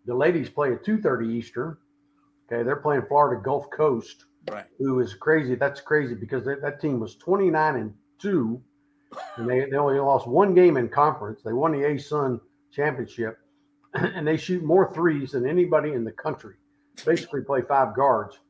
the 0.06 0.14
ladies 0.14 0.48
play 0.48 0.72
at 0.72 0.84
2.30 0.84 1.32
Eastern. 1.32 1.76
Okay, 2.46 2.62
they're 2.62 2.76
playing 2.76 3.02
Florida 3.08 3.40
Gulf 3.42 3.70
Coast. 3.70 4.24
Right. 4.50 4.66
Who 4.78 5.00
is 5.00 5.14
crazy. 5.14 5.54
That's 5.54 5.80
crazy 5.80 6.14
because 6.14 6.44
they, 6.44 6.56
that 6.56 6.80
team 6.80 7.00
was 7.00 7.16
29 7.16 7.76
and 7.76 7.94
2. 8.18 8.60
And 9.36 9.48
they, 9.48 9.64
they 9.70 9.76
only 9.76 9.98
lost 9.98 10.26
one 10.26 10.54
game 10.54 10.76
in 10.76 10.88
conference. 10.88 11.42
They 11.42 11.52
won 11.52 11.72
the 11.72 11.78
ASUN 11.78 12.40
championship. 12.72 13.38
And 13.94 14.26
they 14.26 14.36
shoot 14.36 14.64
more 14.64 14.92
threes 14.92 15.30
than 15.32 15.48
anybody 15.48 15.92
in 15.92 16.02
the 16.02 16.10
country. 16.10 16.56
Basically 17.06 17.42
play 17.42 17.62
five 17.62 17.94
guards 17.94 18.40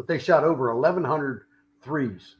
but 0.00 0.06
they 0.06 0.18
shot 0.18 0.44
over 0.44 0.74
1,100 0.74 1.42
threes. 1.82 2.36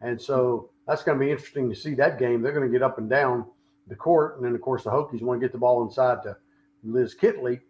And 0.00 0.18
so 0.18 0.70
that's 0.86 1.02
going 1.02 1.18
to 1.18 1.22
be 1.22 1.30
interesting 1.30 1.68
to 1.68 1.76
see 1.76 1.94
that 1.96 2.18
game. 2.18 2.40
They're 2.40 2.54
going 2.54 2.66
to 2.66 2.72
get 2.72 2.82
up 2.82 2.96
and 2.96 3.10
down 3.10 3.44
the 3.88 3.96
court. 3.96 4.36
And 4.36 4.44
then, 4.44 4.54
of 4.54 4.60
course, 4.60 4.84
the 4.84 4.90
Hokies 4.90 5.22
want 5.22 5.40
to 5.40 5.44
get 5.46 5.52
the 5.52 5.58
ball 5.58 5.82
inside 5.82 6.22
to 6.24 6.36
Liz 6.84 7.14
Kitley. 7.14 7.60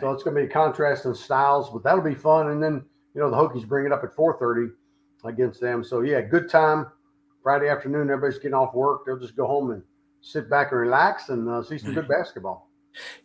So 0.00 0.10
it's 0.10 0.22
going 0.22 0.34
to 0.34 0.42
be 0.42 0.48
a 0.48 0.50
contrast 0.50 1.04
in 1.04 1.14
styles, 1.14 1.70
but 1.70 1.84
that'll 1.84 2.02
be 2.02 2.14
fun. 2.14 2.50
And 2.50 2.62
then, 2.62 2.84
you 3.14 3.20
know, 3.20 3.30
the 3.30 3.36
Hokies 3.36 3.66
bring 3.66 3.86
it 3.86 3.92
up 3.92 4.02
at 4.02 4.14
4.30 4.14 4.72
against 5.24 5.60
them. 5.60 5.84
So, 5.84 6.00
yeah, 6.00 6.20
good 6.20 6.50
time. 6.50 6.86
Friday 7.42 7.68
afternoon, 7.68 8.10
everybody's 8.10 8.38
getting 8.38 8.54
off 8.54 8.74
work. 8.74 9.04
They'll 9.06 9.18
just 9.18 9.36
go 9.36 9.46
home 9.46 9.70
and 9.70 9.82
sit 10.20 10.50
back 10.50 10.72
and 10.72 10.80
relax 10.80 11.28
and 11.28 11.48
uh, 11.48 11.62
see 11.62 11.78
some 11.78 11.94
good 11.94 12.08
basketball. 12.08 12.70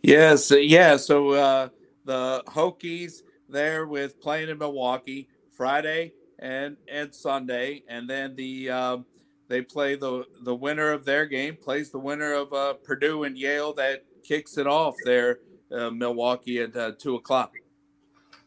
Yes. 0.02 0.52
Yeah. 0.52 0.98
So 0.98 1.32
uh, 1.32 1.70
the 2.04 2.44
Hokies 2.48 3.22
there 3.48 3.88
with 3.88 4.20
playing 4.20 4.50
in 4.50 4.58
Milwaukee. 4.58 5.30
Friday 5.60 6.14
and 6.40 6.78
and 6.88 7.14
Sunday, 7.14 7.84
and 7.90 8.10
then 8.10 8.34
the 8.38 8.70
um, 8.70 9.06
they 9.50 9.62
play 9.62 9.96
the 9.96 10.24
the 10.42 10.56
winner 10.56 10.92
of 10.92 11.04
their 11.04 11.26
game 11.26 11.58
plays 11.58 11.90
the 11.90 12.00
winner 12.00 12.34
of 12.34 12.54
uh, 12.54 12.76
Purdue 12.76 13.24
and 13.24 13.38
Yale 13.38 13.74
that 13.74 14.06
kicks 14.24 14.58
it 14.58 14.68
off 14.68 14.96
there 15.04 15.40
uh, 15.72 15.90
Milwaukee 15.90 16.60
at 16.60 16.76
uh, 16.76 16.92
two 16.98 17.16
o'clock. 17.16 17.54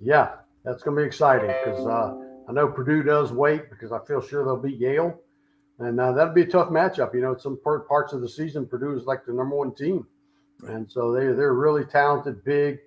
Yeah, 0.00 0.36
that's 0.64 0.82
going 0.82 0.96
to 0.96 1.02
be 1.02 1.06
exciting 1.06 1.48
because 1.64 1.86
uh, 1.86 2.14
I 2.48 2.52
know 2.52 2.68
Purdue 2.68 3.02
does 3.02 3.32
wait 3.32 3.70
because 3.70 3.92
I 3.92 3.98
feel 4.06 4.20
sure 4.20 4.44
they'll 4.44 4.56
beat 4.56 4.78
Yale, 4.78 5.20
and 5.78 6.00
uh, 6.00 6.12
that'll 6.12 6.34
be 6.34 6.42
a 6.42 6.46
tough 6.46 6.70
matchup. 6.70 7.14
You 7.14 7.20
know, 7.20 7.36
some 7.36 7.58
parts 7.62 8.12
of 8.12 8.20
the 8.20 8.28
season, 8.28 8.66
Purdue 8.66 8.96
is 8.96 9.04
like 9.04 9.24
the 9.26 9.32
number 9.32 9.56
one 9.56 9.74
team, 9.74 10.06
and 10.66 10.90
so 10.90 11.12
they 11.12 11.26
they're 11.26 11.54
really 11.54 11.84
talented, 11.84 12.44
big, 12.44 12.78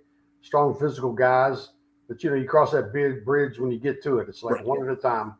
strong, 0.42 0.78
physical 0.80 1.14
guys. 1.14 1.70
But 2.08 2.24
you 2.24 2.30
know, 2.30 2.36
you 2.36 2.48
cross 2.48 2.72
that 2.72 2.94
big 2.94 3.26
bridge 3.26 3.60
when 3.60 3.72
you 3.72 3.80
get 3.80 4.04
to 4.04 4.20
it. 4.20 4.30
It's 4.30 4.44
like 4.44 4.56
right. 4.56 4.66
one 4.66 4.88
at 4.88 4.92
a 4.92 4.96
time. 4.96 5.36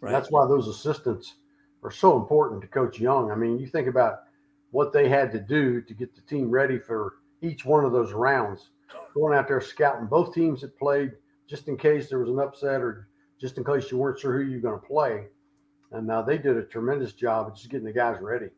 Right. 0.00 0.10
That's 0.10 0.30
why 0.30 0.46
those 0.46 0.66
assistants 0.66 1.34
are 1.82 1.90
so 1.90 2.16
important 2.16 2.60
to 2.62 2.68
Coach 2.68 2.98
Young. 3.00 3.30
I 3.30 3.34
mean, 3.34 3.58
you 3.58 3.66
think 3.66 3.88
about 3.88 4.20
what 4.70 4.92
they 4.92 5.08
had 5.08 5.32
to 5.32 5.38
do 5.38 5.80
to 5.82 5.94
get 5.94 6.14
the 6.14 6.20
team 6.22 6.50
ready 6.50 6.78
for 6.78 7.14
each 7.40 7.64
one 7.64 7.84
of 7.84 7.92
those 7.92 8.12
rounds. 8.12 8.70
Going 9.14 9.36
out 9.36 9.48
there 9.48 9.60
scouting 9.60 10.06
both 10.06 10.34
teams 10.34 10.60
that 10.60 10.78
played 10.78 11.12
just 11.48 11.68
in 11.68 11.76
case 11.76 12.08
there 12.08 12.18
was 12.18 12.30
an 12.30 12.38
upset 12.38 12.80
or 12.80 13.08
just 13.40 13.58
in 13.58 13.64
case 13.64 13.90
you 13.90 13.98
weren't 13.98 14.18
sure 14.18 14.32
who 14.38 14.48
you 14.48 14.56
were 14.56 14.70
going 14.70 14.80
to 14.80 14.86
play. 14.86 15.26
And 15.90 16.10
uh, 16.10 16.22
they 16.22 16.38
did 16.38 16.56
a 16.56 16.62
tremendous 16.62 17.12
job 17.12 17.48
of 17.48 17.54
just 17.54 17.68
getting 17.68 17.86
the 17.86 17.92
guys 17.92 18.16
ready. 18.20 18.48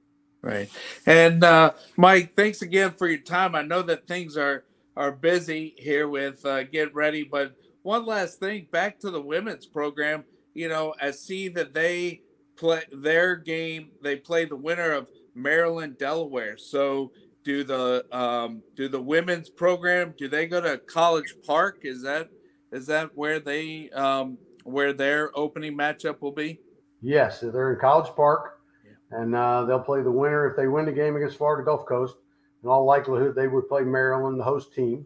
Right. 0.42 0.68
And 1.06 1.42
uh, 1.42 1.72
Mike, 1.96 2.34
thanks 2.34 2.62
again 2.62 2.92
for 2.92 3.08
your 3.08 3.18
time. 3.18 3.54
I 3.54 3.62
know 3.62 3.82
that 3.82 4.06
things 4.06 4.36
are 4.36 4.64
are 4.96 5.10
busy 5.10 5.74
here 5.76 6.06
with 6.06 6.46
uh, 6.46 6.62
get 6.62 6.94
ready, 6.94 7.24
but 7.24 7.56
one 7.82 8.06
last 8.06 8.38
thing, 8.38 8.68
back 8.70 9.00
to 9.00 9.10
the 9.10 9.20
women's 9.20 9.66
program. 9.66 10.24
You 10.52 10.68
know, 10.68 10.94
I 11.00 11.10
see 11.10 11.48
that 11.48 11.74
they 11.74 12.20
play 12.56 12.82
their 12.92 13.36
game. 13.36 13.90
They 14.02 14.16
play 14.16 14.44
the 14.44 14.56
winner 14.56 14.92
of 14.92 15.10
Maryland, 15.34 15.98
Delaware. 15.98 16.56
So 16.56 17.12
do 17.44 17.62
the 17.62 18.04
um, 18.10 18.62
do 18.74 18.88
the 18.88 19.00
women's 19.00 19.48
program? 19.48 20.14
Do 20.16 20.28
they 20.28 20.46
go 20.46 20.60
to 20.60 20.78
College 20.78 21.34
Park? 21.46 21.80
Is 21.82 22.02
that 22.02 22.30
is 22.72 22.86
that 22.86 23.10
where 23.14 23.38
they 23.38 23.90
um, 23.90 24.38
where 24.64 24.92
their 24.92 25.36
opening 25.36 25.76
matchup 25.76 26.20
will 26.20 26.32
be? 26.32 26.60
Yes, 27.02 27.40
they're 27.40 27.74
in 27.74 27.80
College 27.80 28.10
Park, 28.16 28.60
yeah. 28.84 29.18
and 29.18 29.34
uh, 29.34 29.64
they'll 29.64 29.78
play 29.78 30.02
the 30.02 30.10
winner 30.10 30.48
if 30.48 30.56
they 30.56 30.66
win 30.68 30.86
the 30.86 30.92
game 30.92 31.16
against 31.16 31.36
Florida 31.36 31.64
Gulf 31.64 31.86
Coast. 31.86 32.16
In 32.62 32.70
all 32.70 32.86
likelihood, 32.86 33.34
they 33.36 33.46
would 33.46 33.68
play 33.68 33.82
Maryland, 33.82 34.40
the 34.40 34.44
host 34.44 34.72
team, 34.72 35.04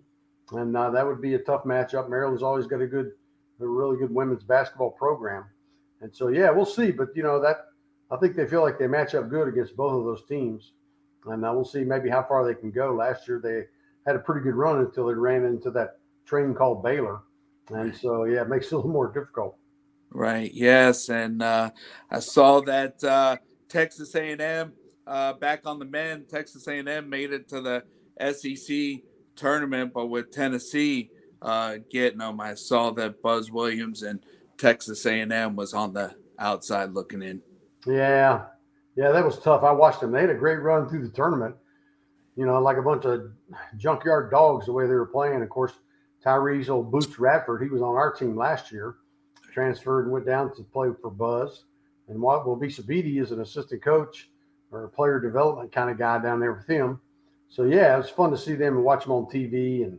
and 0.53 0.77
uh, 0.77 0.91
that 0.91 1.05
would 1.05 1.21
be 1.21 1.35
a 1.35 1.41
tough 1.41 1.65
matchup. 1.65 2.09
Maryland's 2.09 2.43
always 2.43 2.69
got 2.69 2.81
a 2.81 2.87
good, 2.87 3.11
a 3.61 3.67
really 3.67 3.97
good 3.97 4.15
women's 4.15 4.45
basketball 4.45 4.93
program, 4.93 5.45
and 6.01 6.15
so 6.15 6.29
yeah, 6.29 6.51
we'll 6.51 6.67
see. 6.67 6.91
But 6.91 7.09
you 7.15 7.23
know 7.23 7.41
that 7.41 7.67
I 8.11 8.17
think 8.17 8.37
they 8.37 8.47
feel 8.47 8.63
like 8.63 8.79
they 8.79 8.87
match 8.87 9.15
up 9.15 9.29
good 9.29 9.49
against 9.49 9.77
both 9.77 9.93
of 9.93 10.05
those 10.05 10.25
teams 10.29 10.73
and 11.27 11.45
uh, 11.45 11.53
we'll 11.53 11.65
see 11.65 11.85
maybe 11.85 12.09
how 12.09 12.23
far 12.23 12.45
they 12.45 12.59
can 12.59 12.71
go. 12.71 12.95
Last 12.95 13.29
year 13.29 13.41
they 13.43 13.65
had 14.07 14.17
a 14.17 14.21
pretty 14.21 14.43
good 14.43 14.55
run 14.55 14.81
until 14.81 15.07
they 15.07 15.15
ran 15.15 15.45
into 15.45 15.71
that 15.73 15.99
train 16.25 16.55
called 16.55 16.83
Baylor, 16.83 17.21
and 17.71 17.95
so 17.95 18.25
yeah, 18.25 18.43
it 18.43 18.49
makes 18.49 18.67
it 18.67 18.73
a 18.73 18.77
little 18.77 18.91
more 18.91 19.13
difficult. 19.13 19.57
Right. 20.11 20.51
Yes, 20.53 21.11
and 21.11 21.43
uh, 21.43 21.71
I 22.11 22.21
saw 22.21 22.61
that 22.63 23.03
uh, 23.05 23.37
Texas 23.69 24.15
A&M 24.15 24.73
uh, 25.07 25.33
back 25.35 25.67
on 25.67 25.79
the 25.79 25.85
men. 25.85 26.25
Texas 26.29 26.67
A&M 26.67 27.09
made 27.09 27.33
it 27.33 27.49
to 27.49 27.61
the 27.61 28.33
SEC 28.33 29.03
tournament, 29.37 29.93
but 29.93 30.07
with 30.07 30.31
Tennessee 30.31 31.11
uh, 31.43 31.77
getting 31.91 32.19
them, 32.19 32.41
I 32.41 32.55
saw 32.55 32.91
that 32.93 33.21
Buzz 33.21 33.51
Williams 33.51 34.03
and 34.03 34.21
Texas 34.59 35.07
A&M 35.07 35.57
was 35.57 35.73
on 35.73 35.93
the 35.93 36.15
outside 36.39 36.93
looking 36.93 37.23
in. 37.23 37.41
Yeah, 37.87 38.47
yeah, 38.97 39.13
that 39.13 39.25
was 39.25 39.39
tough. 39.39 39.63
I 39.63 39.73
watched 39.73 40.01
them. 40.01 40.13
They 40.13 40.21
had 40.21 40.31
a 40.31 40.35
great 40.35 40.61
run 40.61 40.89
through 40.89 41.07
the 41.07 41.15
tournament. 41.15 41.55
You 42.37 42.47
know, 42.47 42.61
like 42.61 42.77
a 42.77 42.83
bunch 42.83 43.05
of 43.05 43.33
junkyard 43.77 44.31
dogs 44.31 44.67
the 44.67 44.73
way 44.73 44.87
they 44.87 44.95
were 44.95 45.07
playing. 45.07 45.43
Of 45.43 45.49
course, 45.49 45.73
Tyrece 46.25 46.69
old 46.69 46.91
Boots 46.93 47.19
Radford, 47.19 47.63
he 47.63 47.69
was 47.69 47.83
on 47.83 47.97
our 47.97 48.13
team 48.13 48.37
last 48.37 48.71
year, 48.71 48.97
transferred 49.53 50.05
and 50.05 50.13
went 50.13 50.27
down 50.27 50.55
to 50.57 50.63
play 50.63 50.91
for 51.01 51.11
Buzz. 51.11 51.65
And 52.09 52.19
Wabissa 52.19 52.87
Bede 52.87 53.21
is 53.21 53.33
an 53.33 53.41
assistant 53.41 53.83
coach 53.83 54.31
or 54.71 54.85
a 54.85 54.89
player 54.89 55.21
development 55.21 55.73
kind 55.73 55.91
of 55.91 55.99
guy 55.99 56.21
down 56.21 56.41
there 56.41 56.53
with 56.53 56.67
him. 56.67 57.01
So 57.49 57.65
yeah, 57.65 57.95
it 57.95 57.99
was 57.99 58.11
fun 58.11 58.31
to 58.31 58.39
see 58.39 58.55
them 58.55 58.77
and 58.77 58.85
watch 58.85 59.05
them 59.05 59.13
on 59.13 59.27
TV 59.27 59.85
and 59.85 59.99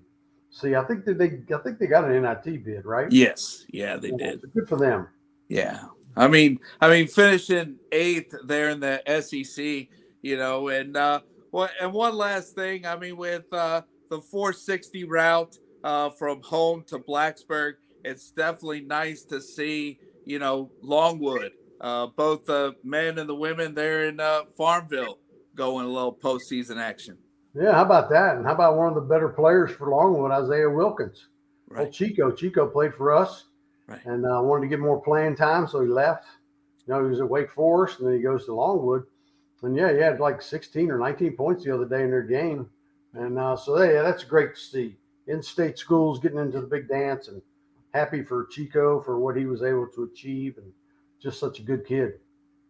see. 0.49 0.75
I 0.75 0.83
think 0.83 1.05
that 1.05 1.17
they, 1.17 1.41
I 1.53 1.59
think 1.59 1.79
they 1.79 1.87
got 1.87 2.09
an 2.09 2.21
NIT 2.21 2.63
bid, 2.63 2.85
right? 2.85 3.11
Yes, 3.11 3.65
yeah, 3.69 3.97
they 3.97 4.11
did. 4.11 4.41
Good 4.53 4.67
for 4.67 4.77
them. 4.77 5.07
Yeah, 5.47 5.85
I 6.15 6.27
mean, 6.27 6.59
I 6.81 6.89
mean, 6.89 7.07
finishing 7.07 7.77
eighth 7.91 8.35
there 8.45 8.69
in 8.69 8.79
the 8.79 9.01
SEC, 9.21 9.87
you 10.21 10.37
know, 10.37 10.67
and 10.67 10.95
uh, 10.95 11.21
what 11.51 11.71
and 11.81 11.93
one 11.93 12.15
last 12.15 12.55
thing, 12.55 12.85
I 12.85 12.95
mean, 12.95 13.17
with 13.17 13.51
uh, 13.53 13.81
the 14.09 14.21
460 14.21 15.05
route 15.05 15.57
uh, 15.83 16.09
from 16.09 16.41
home 16.41 16.83
to 16.87 16.99
Blacksburg, 16.99 17.75
it's 18.03 18.31
definitely 18.31 18.81
nice 18.81 19.23
to 19.25 19.41
see, 19.41 19.99
you 20.25 20.39
know, 20.39 20.71
Longwood, 20.81 21.51
uh, 21.81 22.07
both 22.07 22.45
the 22.45 22.75
men 22.83 23.17
and 23.17 23.29
the 23.29 23.35
women 23.35 23.73
there 23.73 24.05
in 24.05 24.19
uh, 24.19 24.41
Farmville 24.57 25.19
going 25.55 25.85
a 25.85 25.89
little 25.89 26.13
postseason 26.13 26.77
action. 26.77 27.17
Yeah, 27.55 27.73
how 27.73 27.83
about 27.83 28.09
that? 28.09 28.37
And 28.37 28.45
how 28.45 28.53
about 28.53 28.77
one 28.77 28.87
of 28.87 28.95
the 28.95 29.01
better 29.01 29.29
players 29.29 29.71
for 29.71 29.89
Longwood, 29.89 30.31
Isaiah 30.31 30.69
Wilkins? 30.69 31.27
Right. 31.67 31.83
Well, 31.83 31.91
Chico, 31.91 32.31
Chico 32.31 32.67
played 32.67 32.93
for 32.93 33.11
us 33.15 33.45
right. 33.87 34.05
and 34.05 34.25
uh, 34.25 34.41
wanted 34.41 34.61
to 34.61 34.67
get 34.67 34.79
more 34.79 35.01
playing 35.01 35.35
time, 35.35 35.67
so 35.67 35.81
he 35.81 35.87
left. 35.87 36.25
You 36.85 36.93
know, 36.93 37.03
he 37.03 37.09
was 37.09 37.19
at 37.19 37.29
Wake 37.29 37.51
Forest, 37.51 37.99
and 37.99 38.07
then 38.07 38.15
he 38.15 38.21
goes 38.21 38.45
to 38.45 38.53
Longwood, 38.53 39.03
and 39.61 39.75
yeah, 39.75 39.91
he 39.91 39.99
had 39.99 40.19
like 40.19 40.41
16 40.41 40.89
or 40.89 40.97
19 40.97 41.35
points 41.35 41.63
the 41.63 41.73
other 41.73 41.85
day 41.85 42.03
in 42.03 42.09
their 42.09 42.23
game, 42.23 42.69
and 43.13 43.37
uh, 43.37 43.55
so 43.55 43.81
yeah, 43.81 44.01
that's 44.01 44.23
great 44.23 44.55
to 44.55 44.61
see. 44.61 44.95
In-state 45.27 45.77
schools 45.77 46.19
getting 46.19 46.39
into 46.39 46.61
the 46.61 46.67
big 46.67 46.87
dance, 46.87 47.27
and 47.27 47.41
happy 47.93 48.23
for 48.23 48.47
Chico 48.47 49.01
for 49.01 49.19
what 49.19 49.35
he 49.35 49.45
was 49.45 49.61
able 49.61 49.87
to 49.87 50.03
achieve, 50.03 50.57
and 50.57 50.71
just 51.21 51.39
such 51.39 51.59
a 51.59 51.63
good 51.63 51.85
kid. 51.85 52.13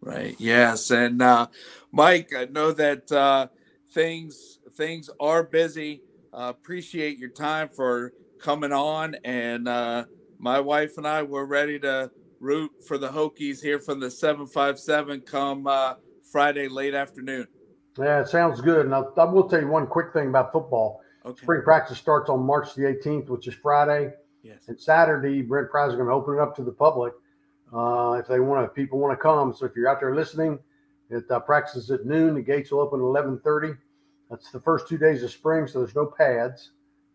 Right. 0.02 0.36
Yes, 0.40 0.92
and 0.92 1.22
uh, 1.22 1.48
Mike, 1.92 2.34
I 2.36 2.46
know 2.46 2.72
that 2.72 3.12
uh, 3.12 3.48
things 3.92 4.60
things 4.74 5.10
are 5.20 5.44
busy. 5.44 6.02
Uh, 6.34 6.54
appreciate 6.56 7.18
your 7.18 7.30
time 7.30 7.70
for 7.70 8.14
coming 8.40 8.72
on 8.72 9.16
and 9.24 9.68
uh, 9.68 10.06
my 10.38 10.60
wife 10.60 10.98
and 10.98 11.08
I 11.08 11.24
were 11.24 11.46
ready 11.46 11.80
to 11.80 12.12
root 12.40 12.72
for 12.88 12.98
the 12.98 13.10
Hokies 13.10 13.62
here 13.62 13.80
from 13.80 14.00
the 14.00 14.10
757 14.10 15.22
come 15.22 15.68
uh, 15.68 15.96
Friday 16.32 16.68
late 16.68 16.94
afternoon. 16.94 17.48
Yeah, 17.98 18.22
it 18.22 18.30
sounds 18.30 18.62
good. 18.62 18.86
And 18.86 18.96
I, 18.96 19.02
I, 19.18 19.26
will 19.26 19.50
tell 19.50 19.60
you 19.60 19.68
one 19.68 19.88
quick 19.88 20.14
thing 20.14 20.30
about 20.30 20.54
football. 20.54 21.02
Okay. 21.26 21.42
Spring 21.42 21.62
practice 21.64 21.98
starts 21.98 22.30
on 22.30 22.46
March 22.46 22.74
the 22.76 22.84
18th, 22.84 23.28
which 23.30 23.48
is 23.48 23.56
Friday. 23.56 24.14
Yes. 24.42 24.68
And 24.68 24.80
Saturday, 24.80 25.42
Brent 25.42 25.70
Pry 25.70 25.88
is 25.88 25.96
going 25.96 26.08
to 26.08 26.14
open 26.14 26.36
it 26.36 26.40
up 26.40 26.56
to 26.56 26.64
the 26.64 26.72
public 26.72 27.14
uh, 27.74 28.14
if 28.14 28.28
they 28.28 28.40
want 28.40 28.66
to. 28.66 28.70
People 28.70 29.00
want 29.00 29.18
to 29.18 29.22
come. 29.22 29.54
So 29.54 29.66
if 29.66 29.76
you're 29.76 29.90
out 29.90 30.00
there 30.00 30.16
listening, 30.16 30.60
it 31.10 31.30
uh, 31.32 31.40
practices 31.40 31.90
at 31.92 32.06
noon. 32.06 32.36
The 32.36 32.42
gates 32.42 32.72
will 32.72 32.80
open 32.80 33.00
at 33.00 33.04
11:30. 33.04 33.78
That's 34.30 34.52
the 34.52 34.60
first 34.60 34.88
two 34.88 34.98
days 34.98 35.24
of 35.24 35.32
spring, 35.32 35.68
so 35.68 35.80
there's 35.80 35.96
no 35.96 36.06
pads. 36.06 36.72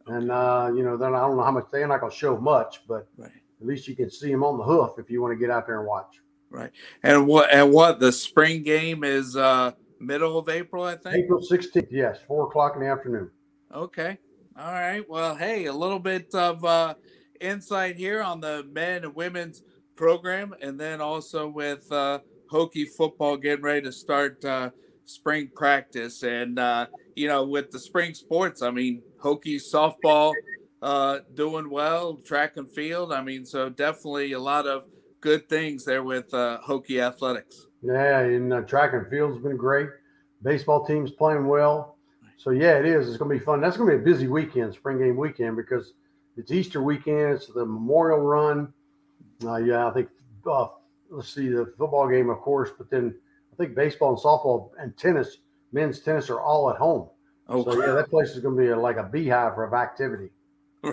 And 0.07 0.31
uh, 0.31 0.71
you 0.75 0.83
know, 0.83 0.97
then 0.97 1.15
I 1.15 1.21
don't 1.21 1.37
know 1.37 1.45
how 1.45 1.53
much 1.53 1.67
they're 1.73 1.87
not 1.87 2.01
going 2.01 2.13
to 2.13 2.19
show 2.19 2.37
much, 2.37 2.83
but 2.87 3.09
right. 3.17 3.31
at 3.61 3.67
least 3.67 3.89
you 3.89 3.97
can 3.97 4.11
see 4.11 4.31
them 4.31 4.43
on 4.43 4.59
the 4.59 4.65
hoof 4.65 4.99
if 4.99 5.11
you 5.11 5.23
want 5.23 5.33
to 5.33 5.39
get 5.39 5.51
out 5.51 5.67
there 5.67 5.79
and 5.79 5.87
watch. 5.87 6.21
Right. 6.51 6.71
And 7.03 7.27
what 7.27 7.53
and 7.53 7.73
what 7.73 7.99
the 7.99 8.13
spring 8.13 8.63
game 8.63 9.03
is 9.03 9.37
uh 9.37 9.73
middle 9.99 10.39
of 10.39 10.49
April, 10.49 10.85
I 10.85 10.97
think. 10.97 11.17
April 11.17 11.41
16th, 11.41 11.89
yes, 11.91 12.19
four 12.29 12.47
o'clock 12.47 12.75
in 12.77 12.83
the 12.83 12.89
afternoon. 12.89 13.31
Okay. 13.75 14.19
All 14.57 14.73
right. 14.73 15.09
Well, 15.09 15.35
hey, 15.35 15.65
a 15.65 15.73
little 15.73 15.99
bit 15.99 16.35
of 16.35 16.65
uh 16.65 16.95
insight 17.41 17.97
here 17.97 18.23
on 18.23 18.41
the 18.41 18.65
men 18.71 19.05
and 19.05 19.15
women's 19.15 19.63
program, 19.97 20.55
and 20.61 20.79
then 20.79 21.01
also 21.01 21.49
with 21.49 21.91
uh 21.91 22.21
Hokie 22.55 22.89
football 22.89 23.37
getting 23.37 23.65
ready 23.65 23.83
to 23.83 23.93
start 23.93 24.45
uh 24.45 24.71
spring 25.05 25.51
practice. 25.55 26.23
And 26.23 26.59
uh, 26.59 26.87
you 27.15 27.29
know, 27.29 27.45
with 27.45 27.71
the 27.71 27.79
spring 27.79 28.15
sports, 28.15 28.63
I 28.63 28.71
mean, 28.71 29.03
Hokie 29.23 29.61
softball 29.61 30.35
uh, 30.83 31.21
doing 31.35 31.71
well, 31.71 32.17
track 32.17 32.57
and 32.57 32.71
field. 32.71 33.13
I 33.13 33.23
mean, 33.23 33.45
so 33.45 33.69
definitely 33.69 34.33
a 34.33 34.41
lot 34.41 34.67
of 34.67 34.85
good 35.21 35.49
things 35.49 35.85
there 35.85 36.03
with 36.03 36.33
uh, 36.35 36.59
Hokie 36.67 37.01
athletics. 37.01 37.67
Yeah, 37.83 38.21
and 38.21 38.53
uh, 38.53 38.61
track 38.63 38.93
and 38.95 39.09
field's 39.09 39.43
been 39.43 39.57
great. 39.57 39.89
Baseball 40.43 40.85
team's 40.85 41.11
playing 41.11 41.47
well. 41.47 41.97
So 42.37 42.51
yeah, 42.51 42.79
it 42.79 42.87
is. 42.87 43.09
It's 43.09 43.17
going 43.17 43.31
to 43.31 43.39
be 43.39 43.45
fun. 43.45 43.61
That's 43.61 43.77
going 43.77 43.91
to 43.91 43.97
be 43.97 44.03
a 44.03 44.05
busy 44.05 44.27
weekend, 44.27 44.75
spring 44.75 44.99
game 44.99 45.17
weekend, 45.17 45.57
because 45.57 45.95
it's 46.37 46.51
Easter 46.51 46.83
weekend. 46.83 47.35
It's 47.35 47.47
the 47.47 47.65
Memorial 47.65 48.21
Run. 48.21 48.73
Uh, 49.45 49.57
yeah, 49.57 49.87
I 49.87 49.93
think. 49.93 50.09
Uh, 50.47 50.67
let's 51.11 51.33
see 51.33 51.49
the 51.49 51.73
football 51.79 52.09
game, 52.09 52.31
of 52.31 52.39
course, 52.39 52.71
but 52.77 52.91
then 52.91 53.15
I 53.53 53.57
think 53.57 53.75
baseball 53.75 54.11
and 54.11 54.19
softball 54.19 54.71
and 54.79 54.97
tennis, 54.97 55.39
men's 55.73 56.01
tennis, 56.01 56.31
are 56.31 56.41
all 56.41 56.71
at 56.71 56.77
home. 56.77 57.09
Oh, 57.49 57.65
so 57.65 57.85
yeah, 57.85 57.93
that 57.93 58.11
place 58.11 58.31
is 58.31 58.41
going 58.41 58.57
to 58.57 58.63
be 58.63 58.69
a, 58.69 58.77
like 58.77 58.97
a 58.97 59.05
beehive 59.05 59.59
of 59.59 59.75
activity. 59.75 60.31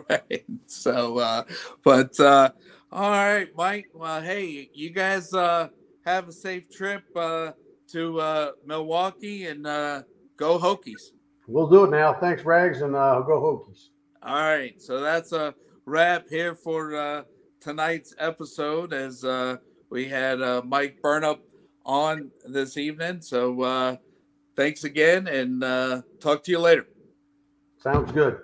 Right. 0.09 0.45
So, 0.67 1.17
uh, 1.17 1.43
but 1.83 2.17
uh, 2.17 2.51
all 2.93 3.11
right, 3.11 3.49
Mike. 3.57 3.89
Well, 3.93 4.21
hey, 4.21 4.69
you 4.73 4.89
guys 4.89 5.33
uh, 5.33 5.67
have 6.05 6.29
a 6.29 6.31
safe 6.31 6.69
trip 6.69 7.03
uh, 7.13 7.51
to 7.89 8.19
uh, 8.21 8.51
Milwaukee 8.65 9.47
and 9.47 9.67
uh, 9.67 10.03
go 10.37 10.57
Hokies. 10.57 11.11
We'll 11.45 11.67
do 11.67 11.83
it 11.83 11.89
now. 11.89 12.13
Thanks, 12.13 12.45
Rags, 12.45 12.81
and 12.81 12.95
uh, 12.95 13.19
go 13.21 13.41
Hokies. 13.41 13.89
All 14.23 14.35
right. 14.35 14.81
So 14.81 15.01
that's 15.01 15.33
a 15.33 15.53
wrap 15.85 16.29
here 16.29 16.55
for 16.55 16.95
uh, 16.95 17.23
tonight's 17.59 18.13
episode 18.17 18.93
as 18.93 19.23
uh, 19.23 19.57
we 19.91 20.07
had 20.07 20.41
uh, 20.41 20.63
Mike 20.65 20.99
Burnop 21.03 21.39
on 21.85 22.31
this 22.45 22.77
evening. 22.77 23.21
So 23.21 23.61
uh, 23.61 23.97
thanks 24.55 24.85
again 24.85 25.27
and 25.27 25.63
uh, 25.63 26.01
talk 26.19 26.43
to 26.45 26.51
you 26.51 26.59
later. 26.59 26.87
Sounds 27.77 28.11
good. 28.11 28.39